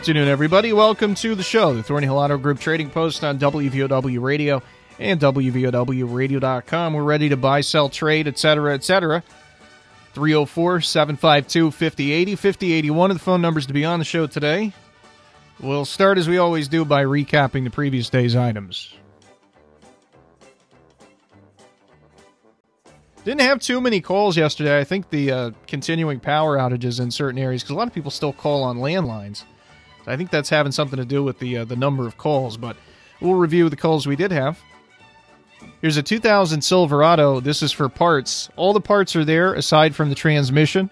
Afternoon, 0.00 0.28
everybody. 0.28 0.72
Welcome 0.72 1.14
to 1.16 1.34
the 1.34 1.42
show, 1.42 1.74
the 1.74 1.82
Thornhill 1.82 2.16
Auto 2.16 2.38
Group 2.38 2.58
Trading 2.58 2.88
Post 2.88 3.22
on 3.22 3.38
WVOW 3.38 4.22
Radio 4.22 4.62
and 4.98 5.20
WVOWradio.com. 5.20 6.94
We're 6.94 7.02
ready 7.02 7.28
to 7.28 7.36
buy, 7.36 7.60
sell, 7.60 7.90
trade, 7.90 8.26
etc., 8.26 8.72
etc. 8.72 9.22
304 10.14 10.80
752 10.80 11.70
5080 11.70 12.34
5081 12.34 13.10
are 13.10 13.12
the 13.12 13.20
phone 13.20 13.42
numbers 13.42 13.66
to 13.66 13.74
be 13.74 13.84
on 13.84 13.98
the 13.98 14.06
show 14.06 14.26
today. 14.26 14.72
We'll 15.60 15.84
start 15.84 16.16
as 16.16 16.26
we 16.26 16.38
always 16.38 16.68
do 16.68 16.86
by 16.86 17.04
recapping 17.04 17.64
the 17.64 17.70
previous 17.70 18.08
day's 18.08 18.34
items. 18.34 18.94
Didn't 23.22 23.42
have 23.42 23.60
too 23.60 23.82
many 23.82 24.00
calls 24.00 24.34
yesterday. 24.38 24.80
I 24.80 24.84
think 24.84 25.10
the 25.10 25.30
uh, 25.30 25.50
continuing 25.66 26.20
power 26.20 26.56
outages 26.56 27.00
in 27.00 27.10
certain 27.10 27.38
areas, 27.38 27.62
because 27.62 27.74
a 27.74 27.76
lot 27.76 27.86
of 27.86 27.92
people 27.92 28.10
still 28.10 28.32
call 28.32 28.62
on 28.62 28.78
landlines. 28.78 29.44
I 30.10 30.16
think 30.16 30.30
that's 30.30 30.48
having 30.48 30.72
something 30.72 30.98
to 30.98 31.04
do 31.04 31.22
with 31.22 31.38
the 31.38 31.58
uh, 31.58 31.64
the 31.64 31.76
number 31.76 32.06
of 32.06 32.18
calls, 32.18 32.56
but 32.56 32.76
we'll 33.20 33.34
review 33.34 33.68
the 33.68 33.76
calls 33.76 34.06
we 34.06 34.16
did 34.16 34.32
have. 34.32 34.60
Here's 35.80 35.96
a 35.96 36.02
2000 36.02 36.62
Silverado. 36.62 37.40
This 37.40 37.62
is 37.62 37.72
for 37.72 37.88
parts. 37.88 38.50
All 38.56 38.72
the 38.72 38.80
parts 38.80 39.16
are 39.16 39.24
there 39.24 39.54
aside 39.54 39.94
from 39.94 40.08
the 40.08 40.14
transmission. 40.14 40.90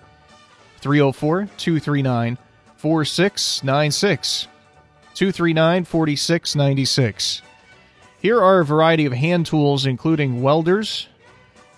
304 0.81 1.49
239 1.57 2.39
4696. 2.77 4.49
239 5.15 5.85
4696. 5.85 7.43
Here 8.21 8.41
are 8.41 8.61
a 8.61 8.65
variety 8.65 9.07
of 9.07 9.13
hand 9.13 9.47
tools, 9.47 9.87
including 9.87 10.43
welders, 10.43 11.09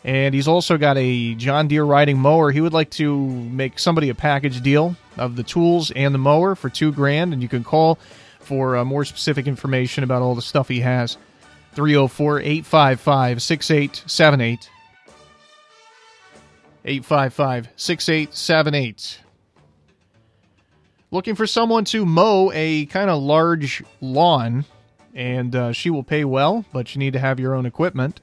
and 0.05 0.35
he's 0.35 0.49
also 0.49 0.79
got 0.79 0.97
a 0.97 1.35
John 1.35 1.69
Deere 1.69 1.85
riding 1.85 2.19
mower. 2.19 2.51
He 2.51 2.61
would 2.61 2.73
like 2.73 2.91
to 2.93 3.27
make 3.29 3.79
somebody 3.79 4.09
a 4.09 4.15
package 4.15 4.63
deal 4.63 4.97
of 5.21 5.37
the 5.37 5.43
tools 5.45 5.93
and 5.93 6.13
the 6.13 6.19
mower 6.19 6.57
for 6.57 6.69
two 6.69 6.91
grand, 6.91 7.33
and 7.33 7.43
you 7.43 7.49
can 7.49 7.63
call 7.63 7.99
for 8.41 8.77
uh, 8.77 8.85
more 8.85 9.05
specific 9.05 9.47
information 9.47 10.03
about 10.03 10.23
all 10.23 10.35
the 10.35 10.43
stuff 10.43 10.69
he 10.69 10.81
has. 10.81 11.17
304 11.75 12.41
855 12.41 13.43
6878. 13.43 14.71
855 16.85 17.69
6878. 17.77 19.21
Looking 21.13 21.35
for 21.35 21.47
someone 21.47 21.85
to 21.87 22.07
mow 22.07 22.51
a 22.55 22.87
kind 22.87 23.11
of 23.11 23.23
large 23.23 23.83
lawn, 24.01 24.65
and 25.15 25.55
uh, 25.55 25.73
she 25.73 25.91
will 25.91 26.05
pay 26.05 26.25
well, 26.25 26.65
but 26.73 26.95
you 26.95 26.99
need 26.99 27.13
to 27.13 27.19
have 27.19 27.39
your 27.39 27.55
own 27.55 27.67
equipment. 27.67 28.21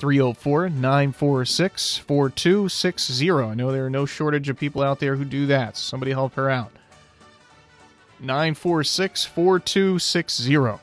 304 0.00 0.70
946 0.70 1.98
4260. 1.98 3.30
I 3.30 3.54
know 3.54 3.70
there 3.70 3.84
are 3.84 3.90
no 3.90 4.06
shortage 4.06 4.48
of 4.48 4.58
people 4.58 4.82
out 4.82 4.98
there 4.98 5.14
who 5.14 5.26
do 5.26 5.46
that. 5.46 5.76
Somebody 5.76 6.12
help 6.12 6.34
her 6.34 6.48
out. 6.48 6.72
946 8.18 9.26
4260. 9.26 10.80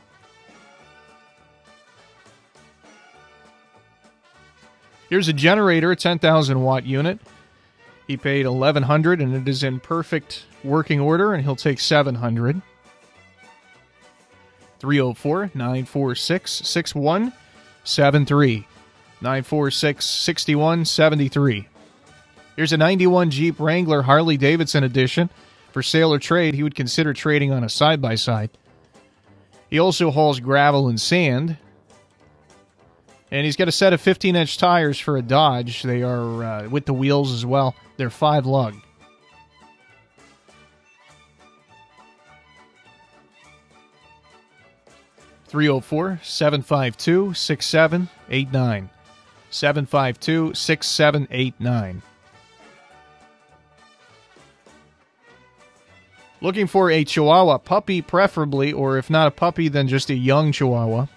Here's 5.10 5.28
a 5.28 5.34
generator, 5.34 5.92
a 5.92 5.96
10,000 5.96 6.62
watt 6.62 6.86
unit. 6.86 7.20
He 8.06 8.18
paid 8.18 8.46
1100 8.46 9.20
and 9.20 9.34
it 9.34 9.48
is 9.48 9.64
in 9.64 9.80
perfect 9.80 10.46
working 10.64 11.00
order 11.00 11.34
and 11.34 11.44
he'll 11.44 11.56
take 11.56 11.80
700. 11.80 12.62
304 14.80 15.52
946 15.56 16.52
6173. 16.52 18.68
946 19.22 20.06
6173. 20.06 21.68
Here's 22.56 22.74
a 22.74 22.78
91 22.78 23.32
Jeep 23.32 23.60
Wrangler 23.60 24.04
Harley 24.04 24.38
Davidson 24.38 24.84
edition. 24.84 25.30
For 25.72 25.84
sale 25.84 26.14
or 26.14 26.20
trade, 26.20 26.56
he 26.56 26.64
would 26.64 26.76
consider 26.76 27.14
trading 27.14 27.52
on 27.52 27.64
a 27.64 27.70
side 27.70 28.02
by 28.02 28.16
side. 28.16 28.50
He 29.70 29.80
also 29.80 30.12
hauls 30.12 30.40
gravel 30.40 30.88
and 30.88 31.00
sand. 31.00 31.58
And 33.30 33.46
he's 33.46 33.56
got 33.56 33.68
a 33.68 33.72
set 33.72 33.94
of 33.94 34.02
15 34.02 34.36
inch 34.36 34.58
tires 34.58 34.98
for 34.98 35.18
a 35.18 35.22
Dodge. 35.22 35.84
They 35.84 36.02
are 36.02 36.44
uh, 36.44 36.70
with 36.70 36.86
the 36.86 36.94
wheels 36.94 37.34
as 37.34 37.46
well. 37.46 37.76
They're 37.98 38.10
five 38.10 38.46
lug. 38.46 38.76
Three 45.48 45.66
zero 45.66 45.80
four 45.80 46.20
seven 46.24 46.62
five 46.62 46.98
two 46.98 47.34
six 47.34 47.66
seven 47.66 48.10
eight 48.30 48.52
nine. 48.52 48.90
752 49.50 50.54
6789. 50.54 52.02
Looking 56.40 56.68
for 56.68 56.92
a 56.92 57.04
Chihuahua 57.04 57.58
puppy, 57.58 58.02
preferably, 58.02 58.72
or 58.72 58.98
if 58.98 59.10
not 59.10 59.28
a 59.28 59.32
puppy, 59.32 59.70
then 59.70 59.88
just 59.88 60.10
a 60.10 60.16
young 60.16 60.52
Chihuahua. 60.52 61.08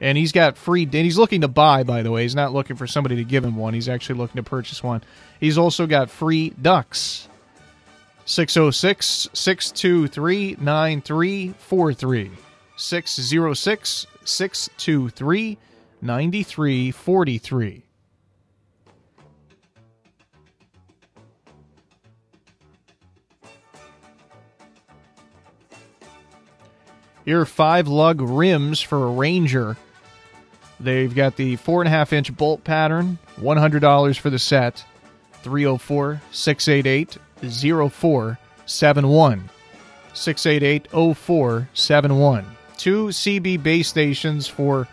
And 0.00 0.16
he's 0.16 0.32
got 0.32 0.56
free, 0.56 0.84
and 0.84 0.94
he's 0.94 1.18
looking 1.18 1.42
to 1.42 1.48
buy, 1.48 1.82
by 1.82 2.02
the 2.02 2.10
way. 2.10 2.22
He's 2.22 2.34
not 2.34 2.54
looking 2.54 2.76
for 2.76 2.86
somebody 2.86 3.16
to 3.16 3.24
give 3.24 3.44
him 3.44 3.56
one. 3.56 3.74
He's 3.74 3.88
actually 3.88 4.18
looking 4.18 4.42
to 4.42 4.48
purchase 4.48 4.82
one. 4.82 5.02
He's 5.38 5.58
also 5.58 5.86
got 5.86 6.08
free 6.08 6.50
ducks. 6.50 7.28
606 8.24 9.28
623 9.34 10.56
9343. 10.58 12.30
606 12.76 14.06
623 14.24 15.58
9343. 16.02 17.84
Here 27.24 27.40
are 27.40 27.46
five 27.46 27.86
lug 27.86 28.20
rims 28.20 28.80
for 28.80 29.06
a 29.06 29.10
Ranger. 29.10 29.76
They've 30.80 31.14
got 31.14 31.36
the 31.36 31.56
four 31.56 31.82
and 31.82 31.88
a 31.88 31.90
half 31.90 32.12
inch 32.12 32.34
bolt 32.34 32.64
pattern, 32.64 33.18
$100 33.38 34.18
for 34.18 34.30
the 34.30 34.38
set, 34.38 34.84
304 35.42 36.22
688 36.32 37.18
0471. 37.90 39.50
688 40.12 40.88
0471. 40.90 42.56
Two 42.76 43.06
CB 43.08 43.62
base 43.62 43.88
stations 43.88 44.46
for 44.48 44.88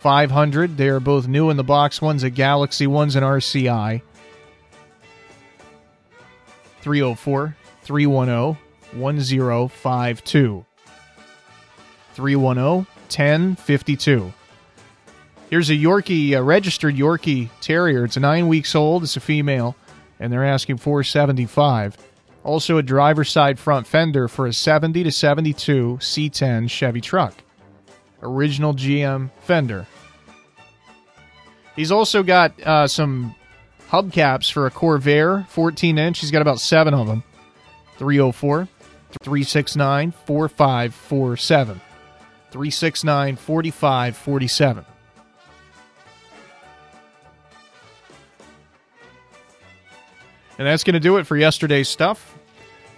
500. 0.00 0.78
They 0.78 0.88
are 0.88 0.98
both 0.98 1.28
new 1.28 1.50
in 1.50 1.56
the 1.58 1.64
box. 1.64 2.00
One's 2.00 2.22
a 2.22 2.30
Galaxy, 2.30 2.86
one's 2.86 3.16
an 3.16 3.22
RCI. 3.22 4.02
304 6.80 7.56
310 7.82 8.56
1052. 8.98 10.64
310 12.14 12.74
1052. 12.76 14.32
Here's 15.50 15.68
a 15.68 15.74
Yorkie, 15.74 16.32
a 16.32 16.42
registered 16.42 16.94
Yorkie 16.94 17.50
Terrier. 17.60 18.04
It's 18.04 18.16
nine 18.16 18.48
weeks 18.48 18.74
old. 18.74 19.02
It's 19.02 19.16
a 19.16 19.20
female, 19.20 19.76
and 20.18 20.32
they're 20.32 20.44
asking 20.44 20.78
475. 20.78 21.98
Also, 22.42 22.78
a 22.78 22.82
driver's 22.82 23.30
side 23.30 23.58
front 23.58 23.86
fender 23.86 24.28
for 24.28 24.46
a 24.46 24.52
70 24.52 25.04
to 25.04 25.12
72 25.12 25.98
C10 26.00 26.70
Chevy 26.70 27.02
truck 27.02 27.34
original 28.22 28.74
GM 28.74 29.30
fender. 29.40 29.86
He's 31.80 31.90
also 31.90 32.22
got 32.22 32.60
uh, 32.60 32.86
some 32.86 33.34
hubcaps 33.88 34.52
for 34.52 34.66
a 34.66 34.70
Corvair 34.70 35.48
14 35.48 35.96
inch. 35.96 36.18
He's 36.18 36.30
got 36.30 36.42
about 36.42 36.60
seven 36.60 36.92
of 36.92 37.06
them. 37.06 37.24
304 37.96 38.68
369 39.22 40.12
4547. 40.26 41.80
369 42.50 43.36
4547. 43.36 44.84
And 50.58 50.66
that's 50.66 50.84
going 50.84 50.92
to 50.92 51.00
do 51.00 51.16
it 51.16 51.26
for 51.26 51.38
yesterday's 51.38 51.88
stuff. 51.88 52.36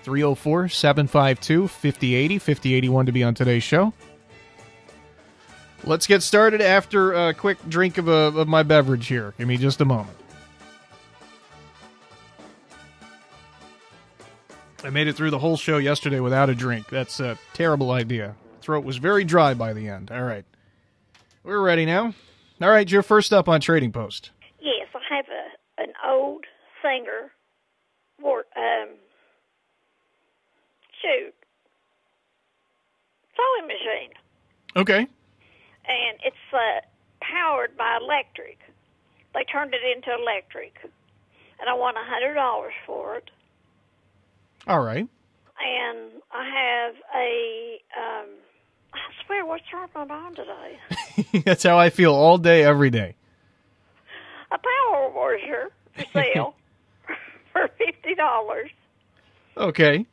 304 0.02 0.68
752 0.68 1.68
5080 1.68 2.38
5081 2.40 3.06
to 3.06 3.12
be 3.12 3.22
on 3.22 3.32
today's 3.32 3.62
show. 3.62 3.92
Let's 5.84 6.06
get 6.06 6.22
started 6.22 6.60
after 6.60 7.12
a 7.12 7.34
quick 7.34 7.58
drink 7.68 7.98
of, 7.98 8.06
a, 8.06 8.12
of 8.12 8.46
my 8.46 8.62
beverage 8.62 9.08
here. 9.08 9.34
Give 9.36 9.48
me 9.48 9.56
just 9.56 9.80
a 9.80 9.84
moment. 9.84 10.16
I 14.84 14.90
made 14.90 15.08
it 15.08 15.14
through 15.14 15.30
the 15.30 15.38
whole 15.38 15.56
show 15.56 15.78
yesterday 15.78 16.20
without 16.20 16.50
a 16.50 16.54
drink. 16.54 16.88
That's 16.88 17.20
a 17.20 17.38
terrible 17.52 17.90
idea. 17.90 18.34
Throat 18.60 18.84
was 18.84 18.96
very 18.96 19.24
dry 19.24 19.54
by 19.54 19.72
the 19.72 19.88
end. 19.88 20.10
All 20.12 20.22
right. 20.22 20.44
We're 21.44 21.60
ready 21.60 21.84
now. 21.84 22.14
All 22.60 22.70
right, 22.70 22.88
you're 22.88 23.02
first 23.02 23.32
up 23.32 23.48
on 23.48 23.60
Trading 23.60 23.90
Post. 23.90 24.30
Yes, 24.60 24.86
I 24.94 25.16
have 25.16 25.24
a, 25.28 25.82
an 25.82 25.92
old 26.08 26.44
singer. 26.80 27.32
War, 28.20 28.44
um, 28.56 28.88
shoot. 31.00 31.34
Sewing 33.36 33.66
machine. 33.66 34.10
Okay 34.76 35.08
and 35.86 36.18
it's 36.24 36.36
uh, 36.52 36.80
powered 37.20 37.76
by 37.76 37.98
electric. 38.00 38.58
They 39.34 39.44
turned 39.44 39.74
it 39.74 39.80
into 39.96 40.14
electric, 40.14 40.74
and 41.60 41.68
I 41.68 41.74
want 41.74 41.96
a 41.96 42.04
hundred 42.04 42.34
dollars 42.34 42.74
for 42.86 43.16
it. 43.16 43.30
All 44.66 44.80
right. 44.80 45.08
And 45.64 46.10
I 46.32 46.44
have 46.44 46.94
a 47.14 47.80
um, 47.96 48.28
I 48.94 48.98
swear, 49.26 49.46
what's 49.46 49.64
wrong 49.72 49.82
with 49.82 49.94
my 49.94 50.04
mind 50.04 50.36
today? 50.36 51.40
That's 51.44 51.62
how 51.62 51.78
I 51.78 51.90
feel 51.90 52.12
all 52.14 52.38
day, 52.38 52.62
every 52.64 52.90
day. 52.90 53.14
A 54.50 54.58
power 54.58 55.10
washer 55.10 55.70
for 55.94 56.04
sale 56.12 56.54
for 57.52 57.68
fifty 57.78 58.14
dollars. 58.14 58.70
Okay. 59.56 60.06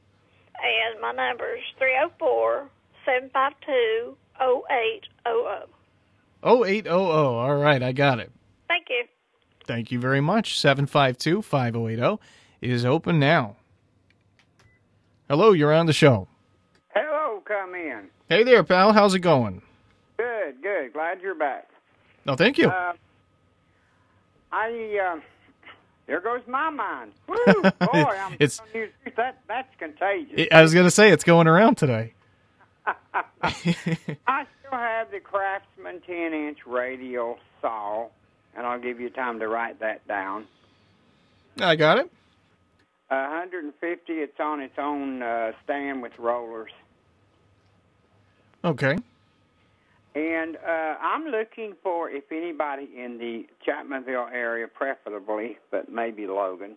And 0.62 1.02
my 1.02 1.14
number 1.14 1.56
is 1.56 1.64
304 1.78 2.70
752 3.06 4.18
0800. 4.42 5.68
0800. 6.44 6.90
All 6.92 7.56
right, 7.56 7.82
I 7.84 7.92
got 7.92 8.20
it. 8.20 8.32
Thank 8.68 8.88
you. 8.90 9.04
Thank 9.66 9.92
you 9.92 10.00
very 10.00 10.22
much. 10.22 10.60
752 10.60 11.42
5080 11.42 12.18
is 12.62 12.86
open 12.86 13.20
now. 13.20 13.56
Hello, 15.30 15.52
you're 15.52 15.74
on 15.74 15.86
the 15.86 15.94
show. 15.94 16.28
Hello, 16.96 17.42
come 17.46 17.76
in. 17.76 18.10
Hey 18.30 18.44
there, 18.44 18.64
pal. 18.64 18.94
How's 18.94 19.14
it 19.14 19.20
going? 19.20 19.62
Good, 20.18 20.62
good. 20.62 20.94
Glad 20.94 21.22
you're 21.22 21.36
back. 21.36 21.70
No, 22.26 22.36
thank 22.36 22.58
you. 22.58 22.70
Uh, 22.70 22.94
I 24.52 25.16
uh, 25.16 25.20
there 26.08 26.20
goes 26.22 26.42
my 26.48 26.70
mind. 26.72 27.12
Woo, 27.28 27.36
boy, 27.62 27.70
I'm 27.84 28.34
It's- 28.34 28.58
telling 28.58 28.72
you 28.74 28.88
the 29.04 29.12
truth, 29.12 29.16
that 29.18 29.40
that's 29.48 29.76
contagious. 29.78 30.48
I 30.52 30.62
was 30.64 30.74
going 30.74 30.86
to 30.86 30.92
say 30.92 31.12
it's 31.12 31.24
going 31.24 31.48
around 31.48 31.76
today. 31.78 32.14
I 33.14 34.46
still 34.60 34.72
have 34.72 35.12
the 35.12 35.20
Craftsman 35.20 36.02
10-inch 36.08 36.60
radial 36.68 37.38
saw, 37.62 38.08
and 38.56 38.66
I'll 38.66 38.80
give 38.80 39.00
you 39.00 39.10
time 39.10 39.40
to 39.40 39.48
write 39.48 39.80
that 39.80 40.08
down. 40.08 40.46
I 41.60 41.76
got 41.76 41.98
it. 41.98 42.12
150. 43.10 44.14
It's 44.14 44.40
on 44.40 44.62
its 44.62 44.76
own 44.78 45.22
uh, 45.22 45.52
stand 45.64 46.02
with 46.02 46.14
rollers. 46.20 46.72
Okay. 48.64 48.98
And 50.16 50.58
uh, 50.58 50.96
I'm 51.02 51.26
looking 51.26 51.74
for 51.84 52.10
if 52.10 52.32
anybody 52.32 52.90
in 52.96 53.18
the 53.18 53.46
Chapmanville 53.66 54.32
area, 54.32 54.68
preferably, 54.68 55.58
but 55.72 55.92
maybe 55.92 56.28
Logan, 56.28 56.76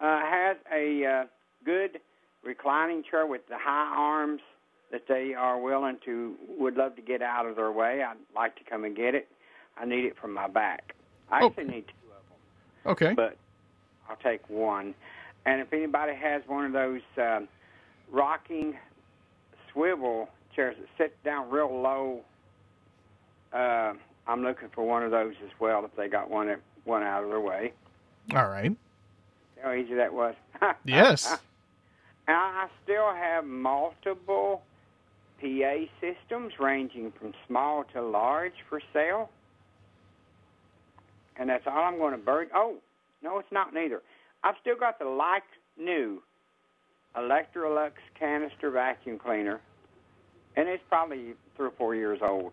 uh, 0.00 0.20
has 0.20 0.56
a 0.74 1.04
uh, 1.04 1.24
good 1.64 2.00
reclining 2.42 3.02
chair 3.08 3.26
with 3.26 3.46
the 3.48 3.58
high 3.58 3.94
arms 3.96 4.40
that 4.90 5.06
they 5.08 5.34
are 5.34 5.58
willing 5.60 5.98
to, 6.04 6.34
would 6.58 6.76
love 6.76 6.96
to 6.96 7.02
get 7.02 7.22
out 7.22 7.46
of 7.46 7.56
their 7.56 7.70
way. 7.72 8.02
I'd 8.02 8.16
like 8.34 8.56
to 8.56 8.64
come 8.64 8.84
and 8.84 8.96
get 8.96 9.14
it. 9.14 9.28
I 9.76 9.84
need 9.84 10.04
it 10.04 10.16
for 10.20 10.26
my 10.28 10.48
back. 10.48 10.94
I 11.30 11.40
Oh. 11.42 11.46
actually 11.46 11.64
need 11.64 11.84
two 11.86 12.10
of 12.10 12.28
them, 12.28 12.92
Okay. 12.92 13.14
but 13.14 13.36
I'll 14.08 14.16
take 14.16 14.48
one. 14.50 14.94
And 15.46 15.60
if 15.60 15.72
anybody 15.72 16.14
has 16.14 16.42
one 16.46 16.64
of 16.66 16.72
those 16.72 17.00
um 17.16 17.48
rocking 18.10 18.76
swivel 19.72 20.28
chairs 20.54 20.76
that 20.78 20.88
sit 20.98 21.22
down 21.24 21.48
real 21.50 21.80
low, 21.80 22.20
uh, 23.52 23.92
I'm 24.26 24.42
looking 24.42 24.68
for 24.74 24.84
one 24.84 25.02
of 25.02 25.10
those 25.12 25.34
as 25.44 25.50
well. 25.60 25.84
If 25.84 25.94
they 25.96 26.08
got 26.08 26.28
one 26.30 26.54
one 26.84 27.02
out 27.02 27.22
of 27.22 27.30
their 27.30 27.40
way, 27.40 27.72
All 28.34 28.48
right. 28.48 28.76
how 29.62 29.72
easy 29.72 29.94
that 29.94 30.12
was. 30.12 30.34
Yes. 30.84 31.30
And 32.26 32.36
I 32.36 32.68
still 32.84 33.12
have 33.12 33.44
multiple 33.44 34.62
PA 35.40 35.76
systems 36.00 36.52
ranging 36.58 37.12
from 37.18 37.32
small 37.46 37.84
to 37.92 38.02
large 38.02 38.52
for 38.68 38.80
sale. 38.92 39.30
And 41.36 41.48
that's 41.48 41.66
all 41.66 41.78
I'm 41.78 41.98
going 41.98 42.12
to 42.12 42.18
burn. 42.18 42.48
Oh, 42.54 42.76
no, 43.22 43.38
it's 43.38 43.52
not 43.52 43.72
neither. 43.72 44.02
I've 44.44 44.56
still 44.60 44.76
got 44.76 44.98
the 44.98 45.06
like 45.06 45.42
new 45.78 46.22
Electrolux 47.16 47.92
canister 48.18 48.70
vacuum 48.70 49.18
cleaner, 49.18 49.60
and 50.56 50.68
it's 50.68 50.82
probably 50.88 51.34
three 51.56 51.66
or 51.66 51.72
four 51.76 51.94
years 51.94 52.20
old, 52.22 52.52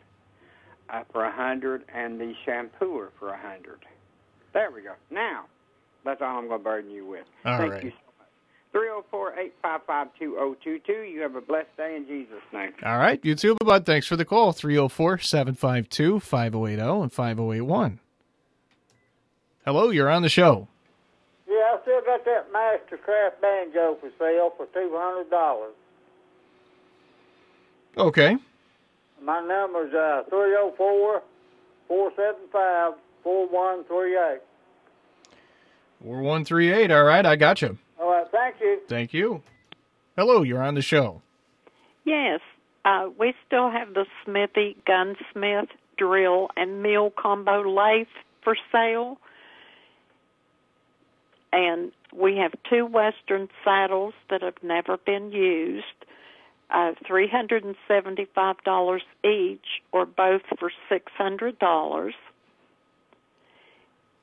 uh, 0.89 1.03
for 1.11 1.25
a 1.25 1.31
hundred, 1.31 1.83
and 1.93 2.19
the 2.19 2.33
shampooer 2.45 3.09
for 3.19 3.29
a 3.29 3.37
hundred. 3.37 3.79
There 4.53 4.71
we 4.71 4.81
go. 4.81 4.93
Now, 5.11 5.45
that's 6.03 6.21
all 6.21 6.37
I'm 6.37 6.47
going 6.47 6.59
to 6.59 6.63
burden 6.63 6.91
you 6.91 7.05
with. 7.05 7.25
All 7.45 7.57
Thank 7.57 7.73
right. 7.73 7.83
you. 7.83 7.91
304-855-2022. 8.73 11.11
You 11.11 11.21
have 11.21 11.35
a 11.35 11.41
blessed 11.41 11.75
day 11.77 11.95
in 11.95 12.05
Jesus' 12.05 12.41
name. 12.53 12.73
All 12.83 12.97
right. 12.97 13.19
You 13.23 13.35
too, 13.35 13.55
bud. 13.55 13.85
Thanks 13.85 14.07
for 14.07 14.15
the 14.15 14.25
call. 14.25 14.51
304 14.51 15.19
752 15.19 16.19
5080 16.19 16.81
and 17.01 17.13
5081. 17.13 17.99
Hello, 19.65 19.89
you're 19.89 20.09
on 20.09 20.21
the 20.21 20.29
show. 20.29 20.67
Yeah, 21.47 21.55
I 21.55 21.77
still 21.81 22.01
got 22.01 22.23
that 22.25 22.51
Mastercraft 22.53 23.41
banjo 23.41 23.97
for 23.99 24.09
sale 24.19 24.53
for 24.55 24.65
two 24.73 24.91
hundred 24.93 25.29
dollars. 25.29 25.73
Okay. 27.97 28.37
My 29.21 29.41
number's 29.41 29.93
uh 29.93 30.23
three 30.29 30.55
oh 30.57 30.73
four 30.77 31.21
four 31.87 32.11
seven 32.15 32.41
five 32.51 32.93
four 33.23 33.47
one 33.49 33.83
three 33.85 34.17
eight. 34.17 34.39
4138. 36.03 36.91
All 36.91 37.03
right. 37.03 37.25
I 37.25 37.35
got 37.35 37.61
you. 37.61 37.77
All 37.99 38.11
right, 38.11 38.27
thank 38.31 38.55
you. 38.61 38.79
Thank 38.87 39.13
you. 39.13 39.41
Hello, 40.15 40.43
you're 40.43 40.63
on 40.63 40.75
the 40.75 40.81
show. 40.81 41.21
Yes, 42.05 42.39
uh, 42.85 43.09
we 43.19 43.33
still 43.45 43.69
have 43.69 43.93
the 43.93 44.05
Smithy 44.23 44.77
gunsmith 44.85 45.69
drill 45.97 46.49
and 46.55 46.81
mill 46.81 47.11
combo 47.11 47.61
lathe 47.61 48.07
for 48.43 48.55
sale. 48.71 49.17
And 51.51 51.91
we 52.13 52.37
have 52.37 52.53
two 52.69 52.85
Western 52.85 53.49
saddles 53.63 54.13
that 54.29 54.41
have 54.41 54.61
never 54.61 54.97
been 54.97 55.31
used, 55.31 55.85
uh, 56.69 56.93
$375 57.09 59.01
each, 59.23 59.81
or 59.91 60.05
both 60.05 60.43
for 60.59 60.71
$600. 60.89 62.13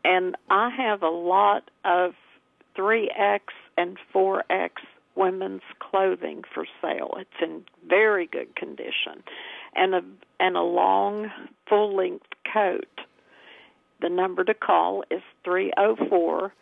And 0.04 0.36
I 0.50 0.70
have 0.70 1.02
a 1.02 1.08
lot 1.08 1.70
of 1.84 2.14
3X 2.76 3.40
and 3.76 3.98
4X 4.14 4.70
women's 5.16 5.62
clothing 5.78 6.42
for 6.52 6.66
sale. 6.82 7.14
It's 7.18 7.30
in 7.42 7.64
very 7.88 8.26
good 8.26 8.54
condition, 8.56 9.22
and 9.74 9.94
a 9.94 10.02
and 10.40 10.56
a 10.56 10.62
long 10.62 11.30
full 11.68 11.96
length 11.96 12.26
coat. 12.52 13.00
The 14.00 14.08
number 14.08 14.44
to 14.44 14.54
call 14.54 15.04
is 15.10 15.22
three 15.44 15.72
zero 15.78 15.96
four 16.08 16.52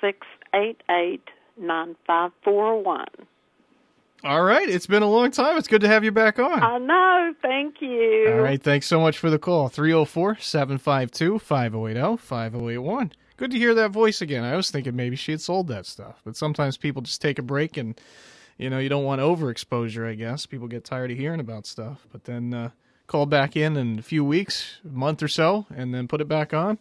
six 0.00 0.26
eight 0.54 0.82
eight 0.90 1.24
nine 1.58 1.96
five 2.06 2.32
four 2.42 2.82
one. 2.82 3.06
All 4.22 4.42
right. 4.42 4.68
It's 4.68 4.86
been 4.86 5.02
a 5.02 5.08
long 5.08 5.30
time. 5.30 5.56
It's 5.56 5.68
good 5.68 5.80
to 5.80 5.88
have 5.88 6.04
you 6.04 6.12
back 6.12 6.38
on. 6.38 6.62
I 6.62 6.76
know. 6.76 7.34
Thank 7.40 7.76
you. 7.80 8.28
All 8.30 8.40
right. 8.40 8.62
Thanks 8.62 8.86
so 8.86 9.00
much 9.00 9.16
for 9.16 9.30
the 9.30 9.38
call. 9.38 9.68
304 9.68 10.36
752 10.38 11.38
5080 11.38 12.16
5081. 12.18 13.12
Good 13.40 13.52
to 13.52 13.58
hear 13.58 13.72
that 13.72 13.90
voice 13.90 14.20
again. 14.20 14.44
I 14.44 14.54
was 14.54 14.70
thinking 14.70 14.94
maybe 14.94 15.16
she 15.16 15.32
had 15.32 15.40
sold 15.40 15.68
that 15.68 15.86
stuff, 15.86 16.20
but 16.26 16.36
sometimes 16.36 16.76
people 16.76 17.00
just 17.00 17.22
take 17.22 17.38
a 17.38 17.42
break 17.42 17.78
and, 17.78 17.98
you 18.58 18.68
know, 18.68 18.78
you 18.78 18.90
don't 18.90 19.04
want 19.04 19.22
overexposure, 19.22 20.06
I 20.06 20.12
guess. 20.12 20.44
People 20.44 20.68
get 20.68 20.84
tired 20.84 21.10
of 21.10 21.16
hearing 21.16 21.40
about 21.40 21.64
stuff, 21.64 22.06
but 22.12 22.24
then 22.24 22.52
uh, 22.52 22.68
call 23.06 23.24
back 23.24 23.56
in 23.56 23.78
in 23.78 23.98
a 23.98 24.02
few 24.02 24.26
weeks, 24.26 24.80
a 24.84 24.88
month 24.88 25.22
or 25.22 25.28
so, 25.28 25.64
and 25.74 25.94
then 25.94 26.06
put 26.06 26.20
it 26.20 26.28
back 26.28 26.52
on. 26.52 26.76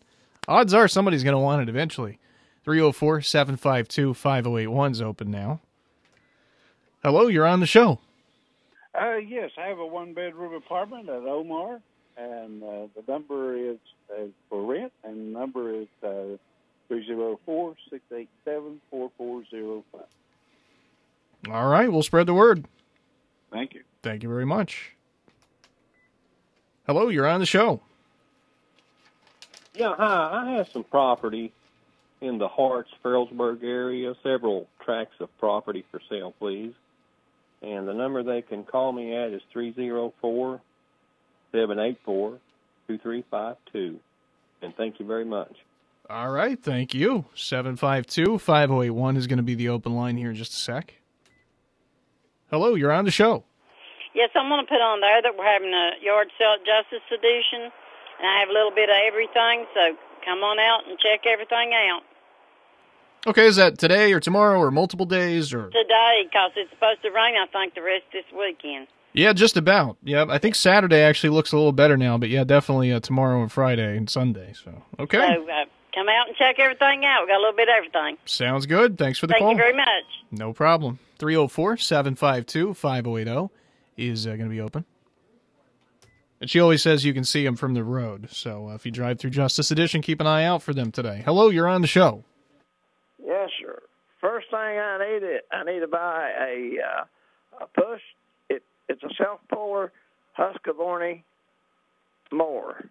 Odds 0.49 0.73
are 0.73 0.89
somebody's 0.89 1.23
going 1.23 1.33
to 1.33 1.39
want 1.39 1.61
it 1.61 1.69
eventually. 1.69 2.19
304 2.65 3.21
752 3.21 4.13
5081 4.13 4.91
is 4.91 5.01
open 5.01 5.31
now. 5.31 5.61
Hello, 7.01 7.27
you're 7.27 7.47
on 7.47 7.61
the 7.61 7.67
show. 7.67 7.99
Uh, 8.93 9.15
yes, 9.15 9.51
I 9.57 9.67
have 9.67 9.79
a 9.79 9.87
one 9.87 10.13
bedroom 10.13 10.55
apartment 10.55 11.07
at 11.07 11.23
Omar, 11.23 11.79
and 12.17 12.61
uh, 12.61 12.87
the 12.97 13.03
number 13.07 13.55
is 13.55 13.77
uh, 14.11 14.23
for 14.49 14.65
rent, 14.65 14.91
and 15.05 15.33
the 15.33 15.39
number 15.39 15.73
is 15.73 15.87
uh, 16.89 16.93
three 16.93 17.05
zero 17.05 17.39
four 17.45 17.75
six 17.89 18.03
eight 18.15 18.29
seven 18.45 18.81
four 18.89 19.11
four 19.17 19.43
zero 19.49 19.83
five. 19.91 20.01
All 21.51 21.69
right, 21.69 21.91
we'll 21.91 22.03
spread 22.03 22.27
the 22.27 22.33
word. 22.33 22.65
Thank 23.51 23.73
you. 23.73 23.81
Thank 24.03 24.23
you 24.23 24.29
very 24.29 24.45
much. 24.45 24.95
Hello, 26.85 27.09
you're 27.09 27.27
on 27.27 27.39
the 27.39 27.45
show. 27.45 27.81
Yeah, 29.73 29.93
hi. 29.95 30.45
I 30.45 30.51
have 30.57 30.69
some 30.69 30.83
property 30.83 31.53
in 32.21 32.37
the 32.37 32.47
Harts, 32.47 32.89
Ferrellsburg 33.03 33.63
area. 33.63 34.13
Several 34.23 34.67
tracts 34.83 35.15
of 35.19 35.29
property 35.39 35.85
for 35.91 36.01
sale, 36.09 36.33
please. 36.37 36.73
And 37.61 37.87
the 37.87 37.93
number 37.93 38.23
they 38.23 38.41
can 38.41 38.63
call 38.63 38.91
me 38.91 39.15
at 39.15 39.31
is 39.31 39.41
three 39.51 39.73
zero 39.73 40.13
four 40.21 40.61
seven 41.51 41.79
eight 41.79 41.99
four 42.03 42.39
two 42.87 42.97
three 42.97 43.23
five 43.29 43.57
two. 43.71 43.99
And 44.61 44.75
thank 44.75 44.99
you 44.99 45.05
very 45.05 45.25
much. 45.25 45.55
All 46.09 46.31
right, 46.31 46.57
thank 46.61 46.95
you. 46.95 47.25
752 47.35 48.39
5081 48.39 49.15
is 49.15 49.27
going 49.27 49.37
to 49.37 49.43
be 49.43 49.53
the 49.53 49.69
open 49.69 49.95
line 49.95 50.17
here 50.17 50.31
in 50.31 50.35
just 50.35 50.53
a 50.53 50.55
sec. 50.55 50.95
Hello, 52.49 52.73
you're 52.73 52.91
on 52.91 53.05
the 53.05 53.11
show. 53.11 53.43
Yes, 54.15 54.31
I'm 54.35 54.49
going 54.49 54.65
to 54.65 54.67
put 54.67 54.81
on 54.81 55.01
there 55.01 55.21
that 55.21 55.37
we're 55.37 55.45
having 55.45 55.69
a 55.71 55.91
yard 56.03 56.31
sale 56.39 56.55
at 56.59 56.65
Justice 56.65 57.05
Addition, 57.13 57.69
and 58.17 58.25
I 58.27 58.39
have 58.39 58.49
a 58.49 58.53
little 58.53 58.71
bit 58.71 58.89
of 58.89 58.95
everything, 59.05 59.67
so 59.75 59.95
come 60.25 60.39
on 60.39 60.57
out 60.57 60.89
and 60.89 60.97
check 60.97 61.27
everything 61.27 61.73
out. 61.73 62.01
Okay, 63.27 63.45
is 63.45 63.57
that 63.57 63.77
today 63.77 64.11
or 64.11 64.19
tomorrow 64.19 64.57
or 64.57 64.71
multiple 64.71 65.05
days 65.05 65.53
or? 65.53 65.69
Today, 65.69 66.23
because 66.23 66.51
it's 66.55 66.71
supposed 66.71 67.03
to 67.03 67.11
rain, 67.11 67.35
I 67.37 67.45
think, 67.51 67.75
the 67.75 67.83
rest 67.83 68.05
this 68.11 68.25
weekend. 68.35 68.87
Yeah, 69.13 69.33
just 69.33 69.57
about. 69.57 69.97
Yeah, 70.03 70.25
I 70.27 70.39
think 70.39 70.55
Saturday 70.55 71.01
actually 71.01 71.31
looks 71.31 71.51
a 71.51 71.57
little 71.57 71.71
better 71.71 71.97
now, 71.97 72.17
but 72.17 72.29
yeah, 72.29 72.43
definitely 72.43 72.91
uh, 72.91 72.99
tomorrow 72.99 73.41
and 73.43 73.51
Friday 73.51 73.95
and 73.97 74.09
Sunday. 74.09 74.53
So 74.53 74.83
okay, 74.99 75.17
So 75.17 75.49
uh, 75.49 75.65
come 75.99 76.09
out 76.09 76.27
and 76.27 76.35
check 76.37 76.59
everything 76.59 77.05
out. 77.05 77.21
We 77.23 77.27
got 77.27 77.37
a 77.37 77.43
little 77.43 77.55
bit 77.55 77.69
of 77.69 77.75
everything. 77.75 78.17
sounds 78.25 78.65
good. 78.65 78.97
Thanks 78.97 79.19
for 79.19 79.27
the 79.27 79.33
Thank 79.33 79.41
call. 79.41 79.49
Thank 79.49 79.59
you 79.59 79.63
very 79.63 79.77
much. 79.77 80.05
No 80.31 80.53
problem. 80.53 80.99
304 81.17 81.77
752 81.77 82.73
5080 82.73 83.53
is 83.97 84.25
uh, 84.25 84.31
going 84.31 84.43
to 84.43 84.49
be 84.49 84.61
open. 84.61 84.85
And 86.41 86.49
she 86.49 86.59
always 86.59 86.81
says 86.81 87.03
you 87.03 87.13
can 87.13 87.25
see 87.25 87.43
them 87.43 87.57
from 87.57 87.73
the 87.73 87.83
road. 87.83 88.29
So 88.31 88.69
uh, 88.69 88.75
if 88.75 88.85
you 88.85 88.91
drive 88.91 89.19
through 89.19 89.31
Justice 89.31 89.71
Addition, 89.71 90.01
keep 90.01 90.21
an 90.21 90.27
eye 90.27 90.45
out 90.45 90.63
for 90.63 90.73
them 90.73 90.91
today. 90.91 91.21
Hello, 91.25 91.49
you're 91.49 91.67
on 91.67 91.81
the 91.81 91.87
show. 91.87 92.23
Yes, 93.23 93.49
sir. 93.61 93.81
First 94.21 94.49
thing 94.49 94.59
I 94.59 94.97
need 94.99 95.23
it, 95.23 95.45
I 95.51 95.63
need 95.63 95.79
to 95.81 95.87
buy 95.87 96.31
a 96.39 96.77
uh, 96.81 97.63
a 97.63 97.67
push. 97.67 98.01
It 98.49 98.63
it's 98.87 99.03
a 99.03 99.09
self 99.17 99.39
puller 99.49 99.91
Husqvarna 100.37 101.21
mower. 102.31 102.89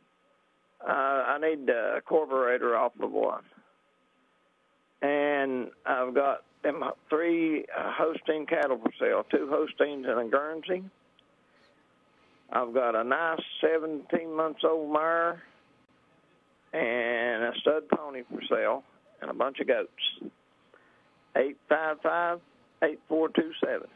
Uh, 0.86 0.92
I 0.92 1.38
need 1.40 1.66
the 1.66 2.00
carburetor 2.08 2.76
off 2.76 2.92
of 3.00 3.10
one, 3.10 3.42
and 5.02 5.70
I've 5.84 6.14
got 6.14 6.44
them 6.62 6.82
three 7.10 7.64
uh, 7.76 7.92
Holstein 7.92 8.46
cattle 8.46 8.78
for 8.78 8.92
sale. 8.98 9.24
Two 9.30 9.48
Holsteins 9.50 10.06
and 10.06 10.20
a 10.20 10.24
Guernsey. 10.24 10.84
I've 12.50 12.72
got 12.72 12.94
a 12.94 13.04
nice 13.04 13.40
17 13.60 14.34
months 14.34 14.60
old 14.64 14.92
mare 14.92 15.42
and 16.72 17.44
a 17.44 17.52
stud 17.60 17.88
pony 17.88 18.22
for 18.30 18.40
sale 18.48 18.84
and 19.20 19.30
a 19.30 19.34
bunch 19.34 19.58
of 19.60 19.66
goats. 19.66 19.90
Eight 21.36 21.56
five 21.68 22.00
five 22.02 22.40
eight 22.82 23.00
four 23.08 23.28
two 23.28 23.52
seven. 23.62 23.88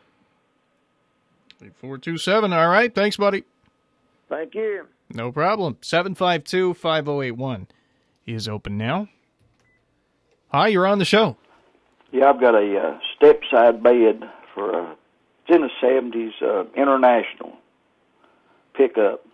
8427. 1.62 2.52
All 2.52 2.68
right. 2.68 2.92
Thanks, 2.92 3.16
buddy. 3.16 3.44
Thank 4.28 4.54
you. 4.54 4.86
No 5.14 5.30
problem. 5.30 5.76
752 5.82 6.74
5081 6.74 7.68
is 8.26 8.48
open 8.48 8.78
now. 8.78 9.08
Hi, 10.48 10.68
you're 10.68 10.86
on 10.86 10.98
the 10.98 11.04
show. 11.04 11.36
Yeah, 12.10 12.28
I've 12.28 12.40
got 12.40 12.54
a 12.54 12.78
uh, 12.78 12.98
step 13.16 13.40
side 13.50 13.82
bed 13.82 14.22
for 14.54 14.70
a 14.70 14.96
it's 15.46 15.56
in 15.56 15.62
the 15.62 15.70
seventies 15.80 16.34
uh, 16.40 16.64
international 16.76 17.54
pickup. 18.74 19.24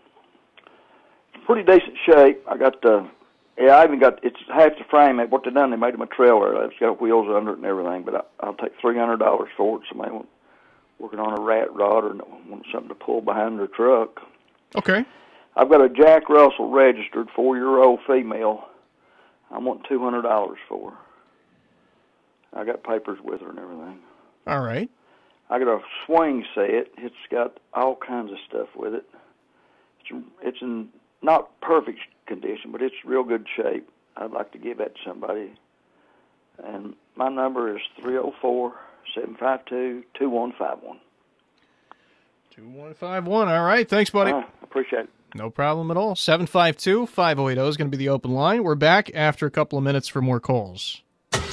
Pretty 1.45 1.65
decent 1.65 1.97
shape. 2.07 2.43
I 2.49 2.57
got 2.57 2.81
the 2.83 3.09
yeah, 3.59 3.77
I 3.77 3.85
even 3.85 3.99
got 3.99 4.25
it's 4.25 4.39
half 4.49 4.73
the 4.79 4.85
frame. 4.89 5.19
What 5.31 5.45
they 5.45 5.51
done, 5.51 5.71
they 5.71 5.77
made 5.77 5.95
them 5.95 6.03
a 6.03 6.07
trailer. 6.07 6.65
It's 6.65 6.79
got 6.79 7.01
wheels 7.01 7.27
under 7.35 7.53
it 7.53 7.59
and 7.59 7.67
everything. 7.67 8.05
But 8.05 8.15
I, 8.15 8.21
I'll 8.47 8.55
take 8.55 8.73
three 8.81 8.97
hundred 8.97 9.19
dollars 9.19 9.49
for 9.57 9.79
it. 9.79 9.83
Somebody 9.89 10.13
want, 10.13 10.29
working 10.99 11.19
on 11.19 11.39
a 11.39 11.43
rat 11.43 11.75
rod 11.75 12.05
or 12.05 12.15
want 12.49 12.65
something 12.73 12.89
to 12.89 12.95
pull 12.95 13.21
behind 13.21 13.59
their 13.59 13.67
truck. 13.67 14.21
Okay. 14.77 15.05
I've 15.59 15.69
got 15.69 15.81
a 15.81 15.89
Jack 15.89 16.29
Russell 16.29 16.71
registered 16.71 17.29
four 17.35 17.57
year 17.57 17.79
old 17.83 17.99
female. 18.07 18.65
I 19.51 19.59
want 19.59 19.83
two 19.89 19.99
hundred 19.99 20.23
dollars 20.23 20.59
for 20.69 20.93
her. 20.93 20.97
I 22.61 22.65
got 22.65 22.85
papers 22.85 23.19
with 23.23 23.41
her 23.41 23.51
and 23.51 23.59
everything. 23.59 23.99
All 24.47 24.61
right. 24.61 24.89
I 25.51 25.59
got 25.59 25.69
a 25.69 25.81
swing 26.07 26.45
set. 26.55 26.87
It's 26.97 27.15
got 27.31 27.59
all 27.75 27.97
kinds 27.97 28.31
of 28.31 28.39
stuff 28.49 28.69
with 28.77 28.95
it. 28.95 29.05
It's 30.01 30.25
it's 30.43 30.63
in 30.63 30.91
not 31.23 31.61
perfect 31.61 31.99
condition, 32.27 32.71
but 32.71 32.81
it's 32.81 32.95
real 33.05 33.25
good 33.25 33.47
shape. 33.57 33.91
I'd 34.17 34.31
like 34.31 34.53
to 34.53 34.59
give 34.59 34.79
that 34.79 34.95
to 34.95 35.01
somebody. 35.05 35.53
And 36.65 36.95
my 37.17 37.29
number 37.29 37.75
is 37.75 37.83
three 38.01 38.13
zero 38.13 38.33
four 38.41 38.75
seven 39.13 39.37
five 39.37 39.65
two 39.65 40.05
two 40.15 40.31
one 40.31 40.53
five 40.57 40.79
one. 40.83 41.01
2151. 42.55 43.49
All 43.49 43.65
right. 43.65 43.89
Thanks, 43.89 44.11
buddy. 44.11 44.33
Uh, 44.33 44.43
appreciate 44.63 45.05
it. 45.05 45.11
No 45.39 45.51
problem 45.51 45.93
at 45.93 45.97
all. 45.97 46.17
752 46.17 47.07
5080 47.07 47.69
is 47.69 47.77
going 47.77 47.89
to 47.89 47.97
be 47.97 48.05
the 48.05 48.09
open 48.09 48.33
line. 48.33 48.65
We're 48.65 48.75
back 48.75 49.09
after 49.15 49.47
a 49.47 49.53
couple 49.53 49.79
of 49.79 49.85
minutes 49.85 50.09
for 50.09 50.21
more 50.21 50.41
calls. 50.41 51.03